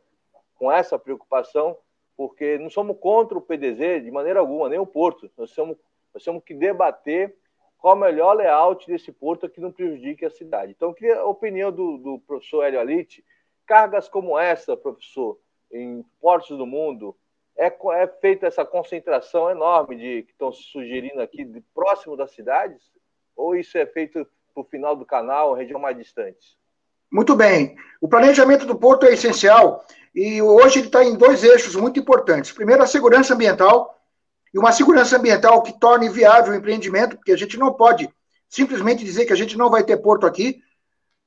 [0.56, 1.76] com essa preocupação,
[2.16, 5.30] porque não somos contra o PDZ de maneira alguma, nem o Porto.
[5.38, 5.78] Nós, somos,
[6.12, 7.34] nós temos que debater
[7.78, 10.72] qual o melhor layout desse porto que não prejudique a cidade.
[10.72, 13.24] Então, eu queria a opinião do, do professor Hélio Alite.
[13.70, 15.38] Cargas como essa, professor,
[15.72, 17.16] em portos do mundo,
[17.56, 22.82] é, é feita essa concentração enorme de que estão sugerindo aqui de, próximo das cidades?
[23.36, 26.58] Ou isso é feito para o final do canal, região mais distante?
[27.12, 27.76] Muito bem.
[28.00, 32.50] O planejamento do porto é essencial e hoje ele está em dois eixos muito importantes.
[32.50, 33.96] Primeiro, a segurança ambiental,
[34.52, 38.12] e uma segurança ambiental que torne viável o empreendimento, porque a gente não pode
[38.48, 40.60] simplesmente dizer que a gente não vai ter porto aqui.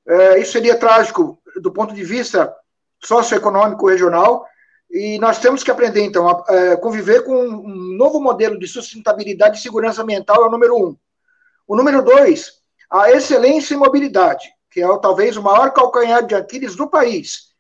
[0.06, 2.54] É, isso seria trágico do ponto de vista
[3.02, 4.46] socioeconômico regional,
[4.92, 9.58] e nós temos que aprender, então, a, é, conviver com um novo modelo de sustentabilidade
[9.58, 10.96] e segurança ambiental, é o número um.
[11.66, 12.52] O número dois,
[12.92, 17.54] a excelência em mobilidade, que é talvez o maior calcanhar de Aquiles do país.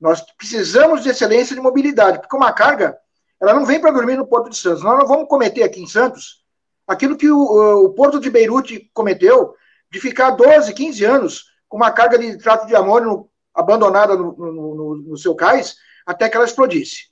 [0.00, 2.98] Nós precisamos de excelência de mobilidade, porque uma carga
[3.40, 4.82] ela não vem para dormir no Porto de Santos.
[4.82, 6.42] Nós não vamos cometer aqui em Santos
[6.86, 9.54] aquilo que o, o Porto de Beirute cometeu,
[9.90, 14.96] de ficar 12, 15 anos com uma carga de nitrato de amônio abandonada no, no,
[14.96, 17.08] no, seu cais, até que ela explodisse.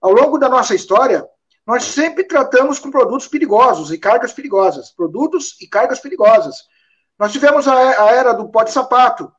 [0.00, 1.26] Ao longo da nossa história,
[1.66, 4.90] nós sempre tratamos com produtos perigosos e cargas perigosas.
[4.90, 6.56] Produtos e cargas perigosas.
[7.18, 9.30] Nós tivemos a, a era do pó de sapato.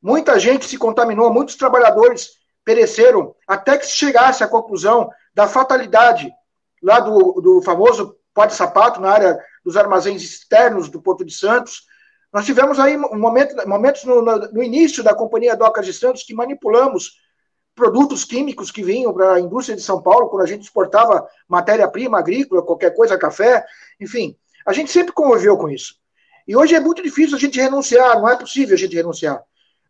[0.00, 2.30] Muita gente se contaminou, muitos trabalhadores
[2.64, 6.32] pereceram, até que se chegasse à conclusão da fatalidade
[6.82, 11.32] lá do, do famoso pó de sapato na área dos armazéns externos do Porto de
[11.32, 11.86] Santos.
[12.32, 17.12] Nós tivemos aí momento, momentos no, no, início da Companhia Docas de Santos que manipulamos
[17.74, 22.18] produtos químicos que vinham para a indústria de São Paulo, quando a gente exportava matéria-prima
[22.18, 23.64] agrícola, qualquer coisa, café,
[24.00, 24.36] enfim.
[24.66, 25.94] A gente sempre conviveu com isso.
[26.48, 29.42] E hoje é muito difícil a gente renunciar, não é possível a gente renunciar.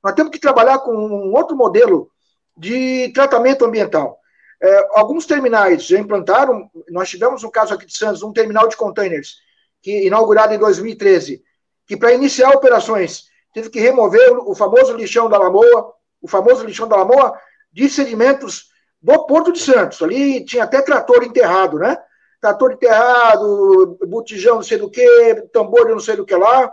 [0.03, 2.11] Nós temos que trabalhar com um outro modelo
[2.57, 4.18] de tratamento ambiental.
[4.62, 8.76] É, alguns terminais já implantaram, nós tivemos um caso aqui de Santos, um terminal de
[8.76, 9.37] containers,
[9.82, 11.43] que inaugurado em 2013,
[11.87, 16.89] que para iniciar operações teve que remover o famoso lixão da Lamoa, o famoso lixão
[16.89, 17.39] da Lamoa
[17.72, 18.70] de sedimentos
[19.01, 20.03] do Porto de Santos.
[20.03, 21.97] Ali tinha até trator enterrado, né?
[22.41, 26.72] Trator enterrado, botijão não sei do que, tambor não sei do que lá.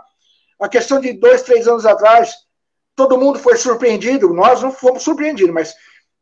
[0.60, 2.34] A questão de dois, três anos atrás,
[2.94, 5.74] todo mundo foi surpreendido, nós não fomos surpreendidos, mas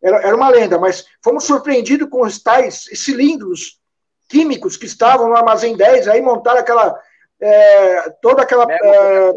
[0.03, 3.79] era, era uma lenda, mas fomos surpreendidos com os tais cilindros
[4.29, 6.99] químicos que estavam no armazém 10, aí montaram aquela.
[7.43, 8.67] É, toda aquela.
[8.71, 9.33] É,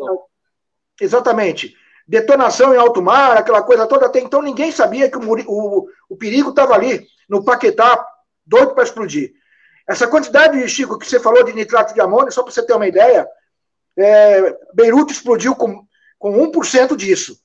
[1.02, 1.76] exatamente.
[2.08, 4.06] Detonação em alto mar, aquela coisa toda.
[4.06, 8.06] Até então ninguém sabia que o, o, o perigo estava ali, no Paquetá,
[8.46, 9.34] doido para explodir.
[9.88, 12.88] Essa quantidade, Chico, que você falou de nitrato de amônio, só para você ter uma
[12.88, 13.28] ideia,
[13.98, 15.84] é, Beirute explodiu com,
[16.20, 17.40] com 1% disso.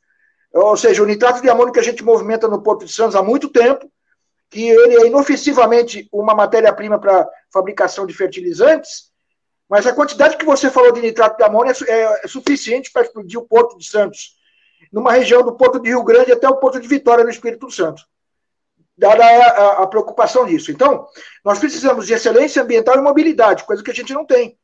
[0.52, 3.22] Ou seja, o nitrato de amônio que a gente movimenta no Porto de Santos há
[3.22, 3.90] muito tempo,
[4.50, 9.09] que ele é inofensivamente uma matéria-prima para fabricação de fertilizantes,
[9.70, 13.02] mas a quantidade que você falou de nitrato de amônio é, é, é suficiente para
[13.02, 14.34] explodir o Porto de Santos,
[14.92, 18.02] numa região do Porto de Rio Grande até o Porto de Vitória, no Espírito Santo,
[18.98, 20.72] dada a, a, a preocupação disso.
[20.72, 21.06] Então,
[21.44, 24.58] nós precisamos de excelência ambiental e mobilidade, coisa que a gente não tem.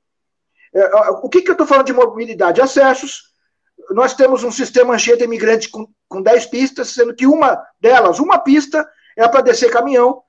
[0.75, 0.85] É,
[1.23, 2.61] o que, que eu estou falando de mobilidade?
[2.61, 3.31] Acessos.
[3.91, 8.41] Nós temos um sistema Anchieta imigrante com, com 10 pistas, sendo que uma delas, uma
[8.41, 8.85] pista,
[9.17, 10.21] é para descer caminhão.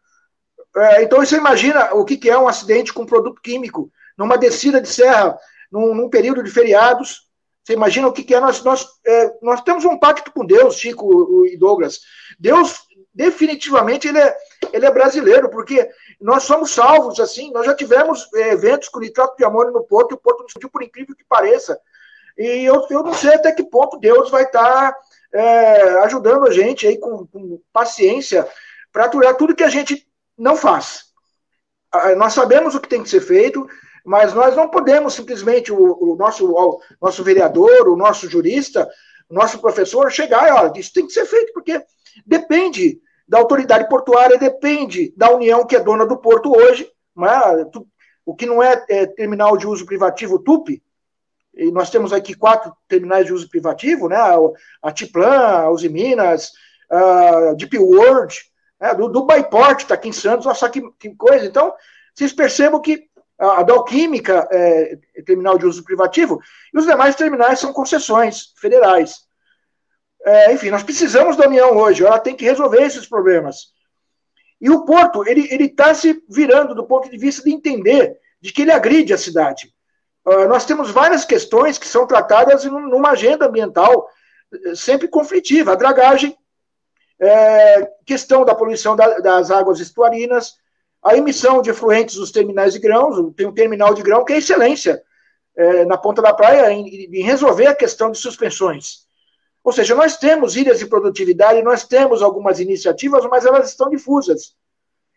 [0.99, 4.89] Então, você imagina o que, que é um acidente com produto químico, numa descida de
[4.89, 5.37] serra,
[5.71, 7.27] num, num período de feriados.
[7.63, 8.39] Você imagina o que, que é?
[8.39, 11.99] Nós, nós, é, nós temos um pacto com Deus, Chico e Douglas.
[12.39, 12.79] Deus,
[13.13, 14.37] definitivamente, ele é,
[14.71, 15.89] ele é brasileiro, porque
[16.19, 20.11] nós somos salvos, assim, nós já tivemos é, eventos com nitrato de amônio no Porto,
[20.11, 21.77] e o Porto não sentiu, por incrível que pareça.
[22.37, 24.97] E eu, eu não sei até que ponto Deus vai estar tá,
[25.33, 28.47] é, ajudando a gente aí com, com paciência
[28.91, 30.07] para aturar tudo que a gente
[30.37, 31.05] não faz.
[31.91, 33.67] Ah, nós sabemos o que tem que ser feito,
[34.07, 38.89] mas nós não podemos simplesmente, o, o nosso, o nosso vereador, o nosso jurista,
[39.29, 41.83] o nosso professor, chegar e, olha, isso tem que ser feito, porque
[42.25, 47.79] depende da autoridade portuária, depende da União, que é dona do porto hoje, é?
[48.25, 50.81] o que não é, é, terminal de uso privativo TUP,
[51.53, 54.17] e nós temos aqui quatro terminais de uso privativo, né?
[54.81, 56.53] a Tiplan, a Uzi Minas,
[56.89, 58.33] a Deep World,
[58.79, 58.93] né?
[58.95, 61.45] do, do Baiport, está aqui em Santos, olha só que, que, coisa.
[61.45, 61.73] Então,
[62.15, 63.05] vocês percebam que
[63.39, 66.41] a, a Dalquímica é, é terminal de uso privativo,
[66.73, 69.27] e os demais terminais são concessões federais.
[70.25, 73.73] É, enfim, nós precisamos da União hoje, ela tem que resolver esses problemas.
[74.59, 78.63] E o Porto, ele está se virando do ponto de vista de entender de que
[78.63, 79.71] ele agride a cidade.
[80.25, 84.09] Uh, nós temos várias questões que são tratadas numa agenda ambiental
[84.53, 85.71] eh, sempre conflitiva.
[85.71, 86.37] A dragagem,
[87.19, 90.55] é, questão da poluição da, das águas estuarinas,
[91.03, 94.37] a emissão de efluentes dos terminais de grãos, tem um terminal de grão que é
[94.37, 95.01] excelência
[95.55, 99.07] é, na ponta da praia em, em resolver a questão de suspensões.
[99.63, 104.55] Ou seja, nós temos ilhas de produtividade, nós temos algumas iniciativas, mas elas estão difusas.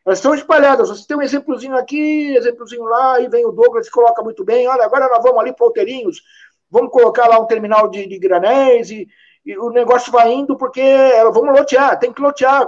[0.04, 0.88] Elas estão espalhadas.
[0.88, 4.66] Você tem um exemplozinho aqui, exemplozinho lá, e vem o Douglas e coloca muito bem.
[4.66, 6.22] Olha, agora nós vamos ali para Outeirinhos,
[6.70, 9.06] vamos colocar lá um terminal de, de granéis, e,
[9.44, 12.66] e, o negócio vai indo porque é, vamos lotear, tem que lotear, é,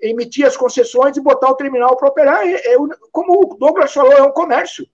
[0.00, 2.46] emitir as concessões e botar o terminal para operar.
[2.46, 2.76] É, é,
[3.10, 4.86] como o Douglas falou, é um comércio.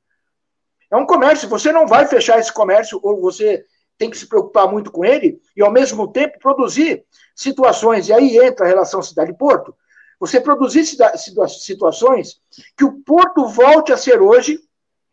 [0.91, 1.49] É um comércio.
[1.49, 3.65] Você não vai fechar esse comércio, ou você
[3.99, 7.05] tem que se preocupar muito com ele e, ao mesmo tempo, produzir
[7.37, 9.75] situações, e aí entra a relação cidade-porto,
[10.19, 12.41] você produzir situações
[12.77, 14.59] que o porto volte a ser hoje,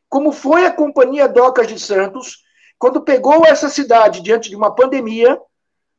[0.08, 2.44] como foi a Companhia Docas de Santos,
[2.78, 5.40] quando pegou essa cidade diante de uma pandemia,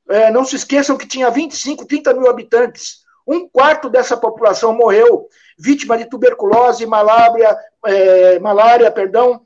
[0.08, 3.00] é, não se esqueçam que tinha 25, 30 mil habitantes,
[3.30, 7.56] um quarto dessa população morreu vítima de tuberculose, malária,
[7.86, 9.40] é, malária, perdão,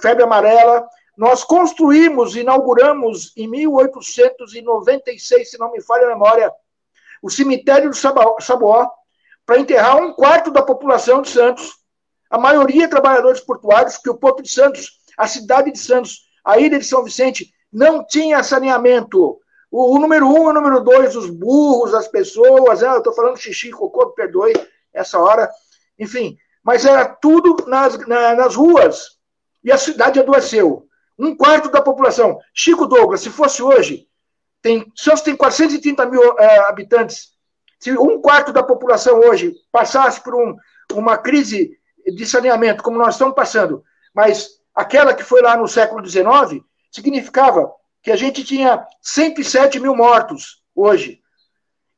[0.00, 6.52] febre amarela, nós construímos, inauguramos em 1896, se não me falha a memória,
[7.20, 8.88] o cemitério do Saboó,
[9.44, 11.76] para enterrar um quarto da população de Santos.
[12.30, 16.78] A maioria trabalhadores portuários, porque o Porto de Santos, a cidade de Santos, a ilha
[16.78, 19.40] de São Vicente, não tinha saneamento.
[19.70, 22.88] O, o número um, o número dois, os burros, as pessoas, né?
[22.88, 24.52] eu estou falando xixi, cocô, perdoe
[24.92, 25.50] essa hora,
[25.98, 29.18] enfim, mas era tudo nas, na, nas ruas.
[29.62, 30.86] E a cidade adoeceu.
[31.18, 32.38] Um quarto da população.
[32.54, 34.06] Chico Douglas, se fosse hoje,
[34.62, 37.32] tem, Santos tem 430 mil é, habitantes.
[37.78, 40.56] Se um quarto da população hoje passasse por um,
[40.92, 46.04] uma crise de saneamento, como nós estamos passando, mas aquela que foi lá no século
[46.06, 47.70] XIX, significava
[48.02, 51.20] que a gente tinha 107 mil mortos hoje.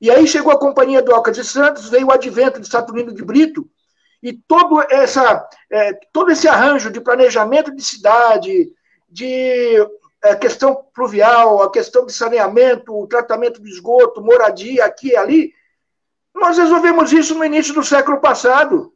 [0.01, 3.23] E aí chegou a Companhia do Alcas de Santos, veio o advento de Saturnino de
[3.23, 3.69] Brito,
[4.23, 8.73] e todo, essa, é, todo esse arranjo de planejamento de cidade,
[9.09, 9.77] de
[10.23, 15.55] é, questão pluvial, a questão de saneamento, o tratamento de esgoto, moradia aqui e ali,
[16.35, 18.93] nós resolvemos isso no início do século passado.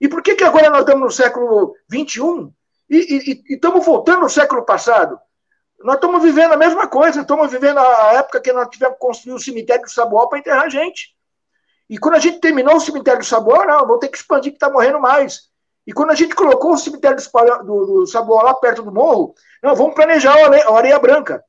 [0.00, 2.52] E por que, que agora nós estamos no século XXI
[2.90, 5.18] e estamos voltando ao século passado?
[5.80, 9.34] Nós estamos vivendo a mesma coisa, estamos vivendo a época que nós tivemos que construir
[9.34, 11.14] o cemitério do Saboal para enterrar gente.
[11.88, 14.56] E quando a gente terminou o cemitério do Saboal, não, vou ter que expandir que
[14.56, 15.50] está morrendo mais.
[15.86, 17.16] E quando a gente colocou o cemitério
[17.64, 21.44] do, do lá perto do morro, não, vamos planejar a areia, a areia branca.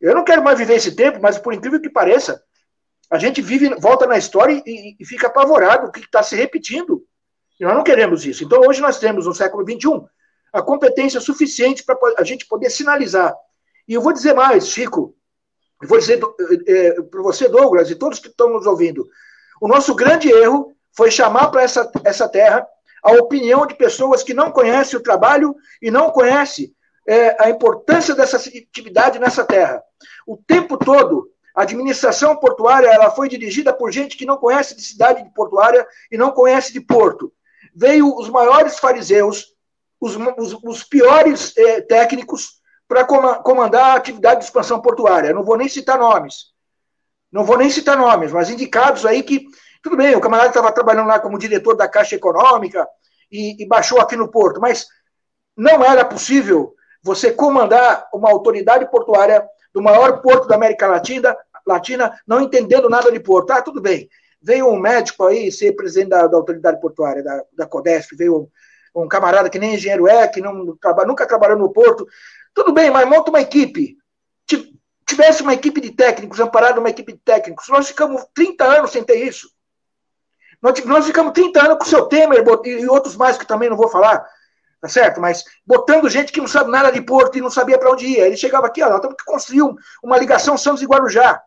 [0.00, 2.42] Eu não quero mais viver esse tempo, mas por incrível que pareça,
[3.10, 7.04] a gente vive, volta na história e, e fica apavorado, o que está se repetindo.
[7.60, 8.42] E nós não queremos isso.
[8.42, 10.02] Então, hoje nós temos, no século XXI,
[10.52, 13.34] a competência suficiente para a gente poder sinalizar.
[13.86, 15.14] E eu vou dizer mais, Chico,
[15.82, 16.20] eu vou dizer
[16.66, 19.06] é, para você, Douglas, e todos que estão nos ouvindo,
[19.60, 22.66] o nosso grande erro foi chamar para essa, essa terra
[23.02, 26.74] a opinião de pessoas que não conhecem o trabalho e não conhecem
[27.06, 29.82] é, a importância dessa atividade nessa terra.
[30.26, 34.80] O tempo todo, a administração portuária ela foi dirigida por gente que não conhece de
[34.80, 37.30] cidade de portuária e não conhece de porto.
[37.74, 39.54] Veio os maiores fariseus,
[40.00, 45.32] os, os, os piores é, técnicos para comandar a atividade de expansão portuária.
[45.32, 46.52] Não vou nem citar nomes.
[47.32, 49.46] Não vou nem citar nomes, mas indicados aí que
[49.82, 52.88] tudo bem, o camarada estava trabalhando lá como diretor da Caixa Econômica
[53.30, 54.86] e, e baixou aqui no Porto, mas
[55.54, 62.18] não era possível você comandar uma autoridade portuária do maior porto da América Latina, Latina
[62.26, 63.50] não entendendo nada de porto.
[63.50, 64.08] Ah, tudo bem.
[64.40, 68.50] Veio um médico aí ser presidente da, da autoridade portuária, da, da Codesp, veio
[68.94, 72.06] um, um, camarada que nem engenheiro é, que não, nunca trabalhou no porto.
[72.54, 73.96] Tudo bem, mas monta uma equipe
[75.06, 77.68] tivesse uma equipe de técnicos, amparado uma equipe de técnicos.
[77.68, 79.48] Nós ficamos 30 anos sem ter isso.
[80.62, 83.88] Nós, ficamos 30 anos com o seu Temer e outros mais que também não vou
[83.88, 84.26] falar,
[84.80, 85.20] tá certo?
[85.20, 88.26] Mas botando gente que não sabe nada de Porto e não sabia para onde ia.
[88.26, 89.62] Ele chegava aqui, ó, nós temos que construir
[90.02, 91.42] uma ligação Santos e Guarujá.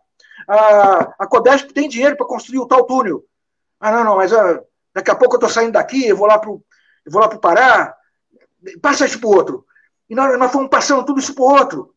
[0.47, 3.23] A, a Codesp tem dinheiro para construir o tal túnel.
[3.79, 4.59] Ah, não, não, mas ó,
[4.93, 6.61] daqui a pouco eu estou saindo daqui, eu vou lá para o
[7.29, 7.95] pro Pará.
[8.83, 9.65] Passa isso para o outro.
[10.09, 11.93] E nós, nós fomos passando tudo isso para o outro.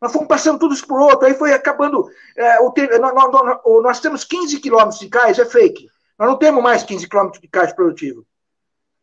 [0.00, 1.26] Nós fomos passando tudo isso para o outro.
[1.26, 2.08] Aí foi acabando.
[2.36, 5.88] É, o, nós, nós, nós, temos 15 quilômetros de cais, é fake.
[6.18, 8.26] Nós não temos mais 15 quilômetros de caixa produtivo.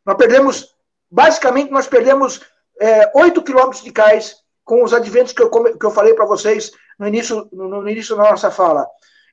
[0.06, 0.76] Nós perdemos,
[1.10, 2.42] basicamente, nós perdemos
[2.80, 4.36] é, 8 quilômetros de cais
[4.66, 8.16] com os adventos que eu, que eu falei para vocês no início, no, no, início
[8.16, 8.86] da nossa fala.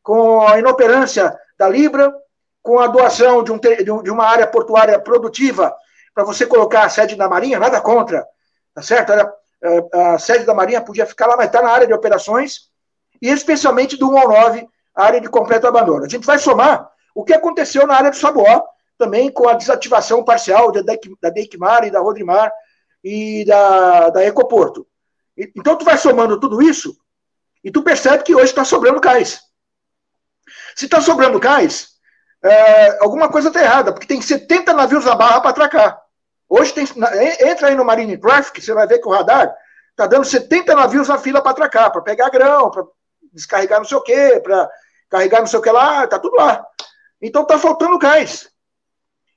[0.03, 2.14] Com a inoperância da Libra,
[2.62, 5.74] com a doação de, um, de uma área portuária produtiva
[6.14, 8.27] para você colocar a sede da Marinha, nada contra,
[8.77, 9.11] tá certo?
[9.11, 12.68] Era, é, a sede da Marinha podia ficar lá, mas está na área de operações,
[13.22, 16.05] e especialmente do 1 ao 9, a área de completo abandono.
[16.05, 18.62] A gente vai somar o que aconteceu na área do Saboó,
[18.99, 22.53] também com a desativação parcial da Deikmar e da Rodrimar
[23.03, 24.87] e da, da Ecoporto.
[25.35, 26.95] Então, tu vai somando tudo isso
[27.64, 29.41] e tu percebe que hoje está sobrando cais.
[30.74, 31.89] Se está sobrando cais,
[32.45, 36.05] é, alguma coisa está errada, porque tem 70 navios na barra para atracar.
[36.49, 36.84] Hoje tem.
[37.40, 39.55] Entra aí no Marine Traffic, você vai ver que o radar
[39.90, 42.84] está dando 70 navios na fila para atracar, para pegar grão, para
[43.32, 44.68] descarregar não sei o quê, para
[45.09, 46.64] carregar não sei o que lá, está tudo lá.
[47.20, 48.49] Então está faltando gás.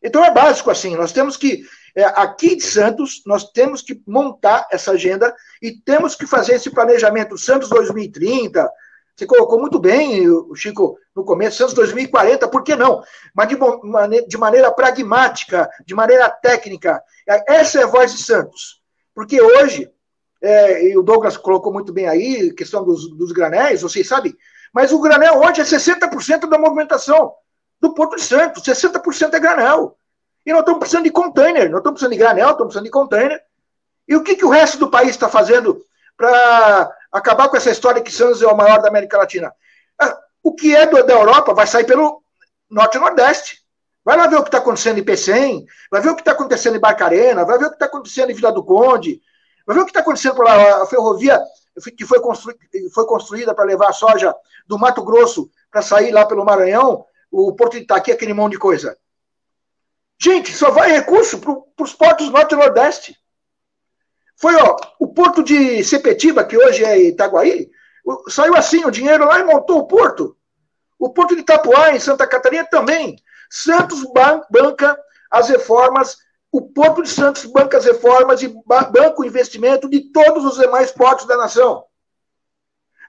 [0.02, 1.64] Então é básico assim, nós temos que,
[1.96, 6.70] é, aqui de Santos, nós temos que montar essa agenda e temos que fazer esse
[6.70, 8.70] planejamento Santos 2030.
[9.20, 10.24] Você colocou muito bem,
[10.56, 13.04] Chico, no começo, Santos 2040, por que não?
[13.36, 13.58] Mas de,
[14.26, 17.04] de maneira pragmática, de maneira técnica.
[17.46, 18.82] Essa é a voz de Santos.
[19.14, 19.92] Porque hoje,
[20.42, 24.34] é, e o Douglas colocou muito bem aí, questão dos, dos granéis, vocês sabem,
[24.74, 27.34] mas o granel hoje é 60% da movimentação
[27.82, 28.64] do Porto de Santos.
[28.64, 29.98] 60% é granel.
[30.46, 33.44] E nós estamos precisando de container, nós estamos precisando de granel, estamos precisando de container.
[34.08, 35.84] E o que, que o resto do país está fazendo
[36.16, 39.54] para acabar com essa história que Santos é o maior da América Latina?
[40.00, 42.22] Ah, o que é da Europa vai sair pelo
[42.70, 43.60] Norte e Nordeste.
[44.04, 46.78] Vai lá ver o que está acontecendo em Pecém, vai ver o que está acontecendo
[46.78, 49.22] em Barcarena, vai ver o que está acontecendo em Vila do Conde,
[49.66, 51.40] vai ver o que está acontecendo por lá, a ferrovia
[51.96, 52.56] que foi, constru...
[52.94, 54.34] foi construída para levar a soja
[54.66, 58.60] do Mato Grosso para sair lá pelo Maranhão, o Porto de Itaqui, aquele monte de
[58.60, 58.98] coisa.
[60.22, 63.16] Gente, só vai recurso para os portos norte e nordeste.
[64.40, 67.70] Foi, ó, o porto de Sepetiba, que hoje é Itaguaí,
[68.30, 70.36] saiu assim o dinheiro lá e montou o porto.
[70.98, 73.18] O porto de Itapuá, em Santa Catarina, também.
[73.50, 74.04] Santos
[74.50, 74.98] banca
[75.30, 76.18] as reformas,
[76.52, 80.92] o Porto de Santos banca as reformas e banca o investimento de todos os demais
[80.92, 81.86] portos da nação.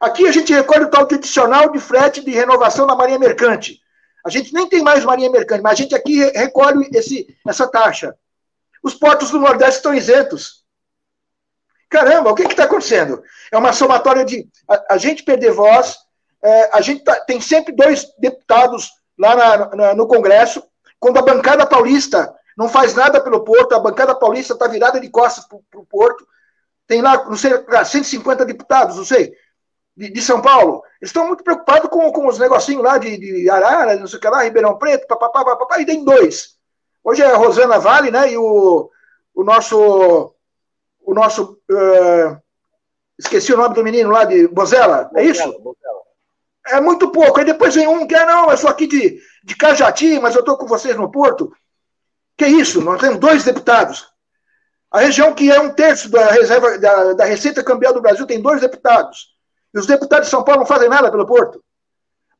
[0.01, 3.81] Aqui a gente recolhe o tal tradicional de frete de renovação da Marinha Mercante.
[4.25, 8.15] A gente nem tem mais marinha mercante, mas a gente aqui recolhe esse, essa taxa.
[8.83, 10.60] Os portos do Nordeste estão isentos.
[11.91, 13.23] Caramba, o que está acontecendo?
[13.53, 15.99] É uma somatória de a, a gente perder voz.
[16.43, 20.63] É, a gente tá, tem sempre dois deputados lá na, na, no Congresso.
[20.99, 25.11] Quando a bancada paulista não faz nada pelo Porto, a bancada paulista está virada de
[25.11, 26.27] costas para o Porto.
[26.87, 27.53] Tem lá, não sei,
[27.85, 29.35] 150 deputados, não sei
[30.01, 33.97] de, de São Paulo, estão muito preocupados com, com os negocinhos lá de, de Arara,
[33.97, 36.57] não sei o que lá, Ribeirão Preto, papapá, papapá, e tem dois.
[37.05, 38.91] Hoje é a Rosana Vale, né, e o,
[39.35, 40.35] o nosso,
[41.03, 42.41] o nosso, uh,
[43.19, 45.45] esqueci o nome do menino lá de Bozella, é isso?
[45.61, 46.01] Bozella.
[46.69, 47.39] É muito pouco.
[47.39, 50.41] Aí depois vem um que é, não, eu sou aqui de, de Cajati, mas eu
[50.41, 51.53] estou com vocês no Porto.
[52.37, 52.81] Que isso?
[52.81, 54.09] Nós temos dois deputados.
[54.91, 58.41] A região que é um terço da reserva da, da Receita Cambial do Brasil tem
[58.41, 59.29] dois deputados.
[59.75, 61.63] E os deputados de São Paulo não fazem nada pelo Porto.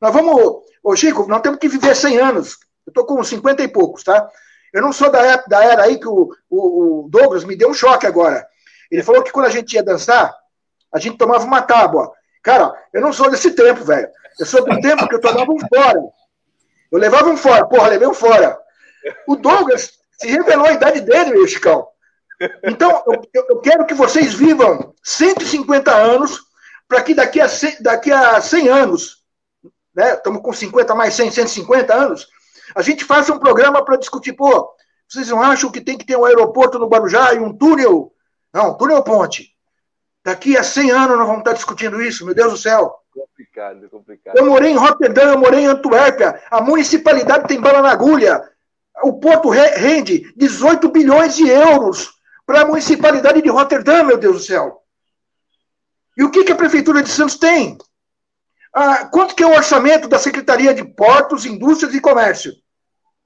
[0.01, 0.63] Nós vamos.
[0.83, 2.57] Ô, Chico, nós temos que viver 100 anos.
[2.85, 4.27] Eu estou com 50 e poucos, tá?
[4.73, 7.73] Eu não sou da, da era aí que o, o, o, Douglas me deu um
[7.73, 8.45] choque agora.
[8.91, 10.35] Ele falou que quando a gente ia dançar,
[10.93, 12.11] a gente tomava uma tábua.
[12.43, 14.09] Cara, eu não sou desse tempo, velho.
[14.39, 15.99] Eu sou do tempo que eu tomava um fora.
[16.91, 17.65] Eu levava um fora.
[17.65, 18.59] Porra, levei um fora.
[19.27, 21.87] O Douglas se revelou a idade dele, meu Chicão.
[22.63, 26.39] Então, eu, eu quero que vocês vivam 150 anos
[26.87, 29.23] para que daqui a, 100, daqui a 100 anos,
[29.95, 32.27] né, estamos com 50 mais 100, 150 anos,
[32.75, 34.69] a gente faça um programa para discutir, pô,
[35.07, 38.11] vocês não acham que tem que ter um aeroporto no Guarujá e um túnel?
[38.53, 39.55] Não, túnel ponte.
[40.23, 42.95] Daqui a 100 anos nós vamos estar discutindo isso, meu Deus do céu.
[43.11, 44.37] Complicado, complicado.
[44.37, 48.41] Eu morei em Roterdã, eu morei em Antuérpia, a municipalidade tem bala na agulha.
[49.03, 52.11] O porto rende 18 bilhões de euros
[52.45, 54.81] para a municipalidade de Roterdã, meu Deus do céu.
[56.15, 57.77] E o que, que a Prefeitura de Santos tem?
[58.73, 62.53] Ah, quanto que é o orçamento da Secretaria de Portos, Indústrias e Comércio?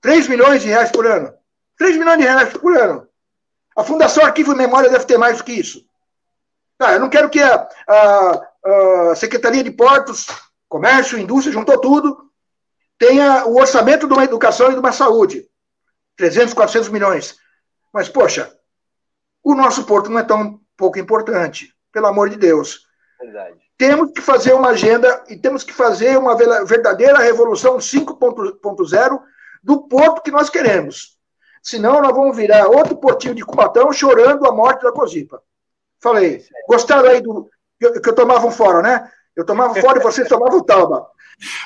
[0.02, 1.34] 3 milhões de reais por ano.
[1.78, 3.05] 3 milhões de reais por ano.
[3.76, 5.86] A Fundação Arquivo e Memória deve ter mais do que isso.
[6.80, 8.48] Ah, eu não quero que a, a,
[9.12, 10.28] a Secretaria de Portos,
[10.68, 12.30] Comércio, Indústria, juntou tudo,
[12.98, 15.46] tenha o orçamento de uma educação e de uma saúde.
[16.18, 17.38] 300, 400 milhões.
[17.94, 18.54] Mas, poxa,
[19.44, 22.86] o nosso porto não é tão pouco importante, pelo amor de Deus.
[23.20, 23.60] Verdade.
[23.78, 29.22] Temos que fazer uma agenda e temos que fazer uma verdadeira revolução 5.0
[29.62, 31.15] do porto que nós queremos.
[31.66, 35.42] Senão, nós vamos virar outro portinho de Cubatão chorando a morte da Cozipa.
[36.00, 37.50] Falei, gostaram aí do
[37.80, 39.12] que eu, que eu tomava um fora, né?
[39.36, 41.10] Eu tomava fora e vocês tomavam tauba.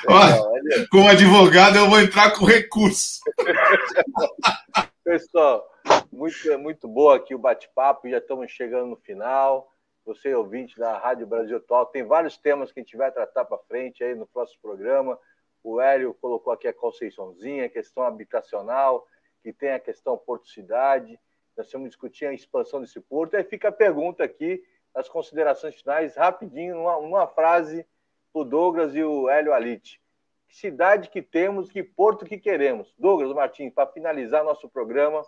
[0.08, 3.20] Olha, como advogado, eu vou entrar com recurso.
[5.04, 5.68] Pessoal,
[6.10, 9.70] muito, muito boa aqui o bate-papo, já estamos chegando no final.
[10.06, 13.58] Você, ouvinte da Rádio Brasil Atual, tem vários temas que a gente vai tratar para
[13.68, 15.18] frente aí no próximo programa.
[15.62, 19.06] O Hélio colocou aqui a Conceiçãozinha, a questão habitacional,
[19.42, 21.18] que tem a questão Porto Cidade.
[21.56, 23.36] Nós vamos discutir a expansão desse porto.
[23.36, 24.62] Aí fica a pergunta aqui,
[24.94, 27.86] as considerações finais, rapidinho, numa, numa frase,
[28.32, 30.00] o Douglas e o Hélio Alite.
[30.48, 32.92] Que cidade que temos, que porto que queremos?
[32.98, 35.22] Douglas Martins, para finalizar nosso programa,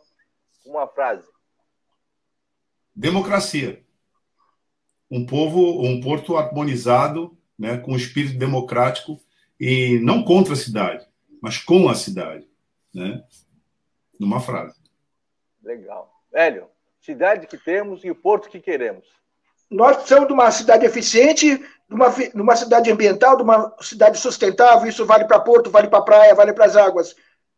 [0.65, 1.29] uma frase.
[2.95, 3.85] Democracia.
[5.11, 9.21] Um povo, um porto harmonizado, né, com espírito democrático
[9.61, 11.07] e não contra a cidade,
[11.41, 12.49] mas com a cidade,
[12.93, 13.23] né?
[14.19, 14.81] Numa frase.
[15.63, 16.13] Legal.
[16.33, 16.69] Hélio,
[17.01, 19.07] cidade que temos e o porto que queremos.
[19.71, 24.19] Nós precisamos de uma cidade eficiente, de uma, de uma cidade ambiental, de uma cidade
[24.19, 24.89] sustentável.
[24.89, 27.15] Isso vale para porto, vale para praia, vale para as águas.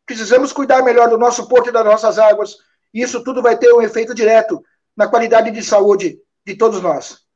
[0.06, 2.56] Precisamos cuidar melhor do nosso porto e das nossas águas
[2.94, 4.64] isso tudo vai ter um efeito direto
[4.96, 7.26] na qualidade de saúde de todos nós.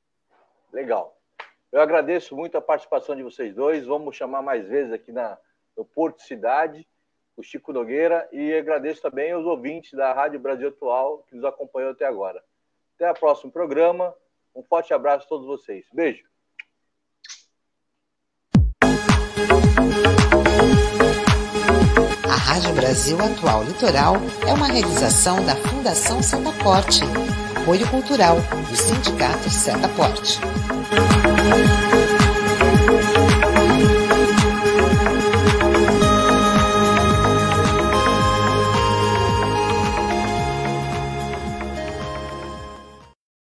[0.73, 1.19] Legal.
[1.73, 3.85] Eu agradeço muito a participação de vocês dois.
[3.85, 5.37] Vamos chamar mais vezes aqui na,
[5.77, 6.87] no Porto Cidade,
[7.39, 11.93] o Chico Nogueira, e agradeço também aos ouvintes da Rádio Brasil Atual que nos acompanhou
[11.93, 12.43] até agora.
[12.97, 14.13] Até o próximo programa.
[14.55, 15.87] Um forte abraço a todos vocês.
[15.93, 16.25] Beijo.
[22.59, 24.15] Rádio Brasil Atual Litoral
[24.49, 27.03] é uma realização da Fundação Setaporte,
[27.61, 28.37] apoio cultural
[28.69, 30.41] do Sindicato Setaporte.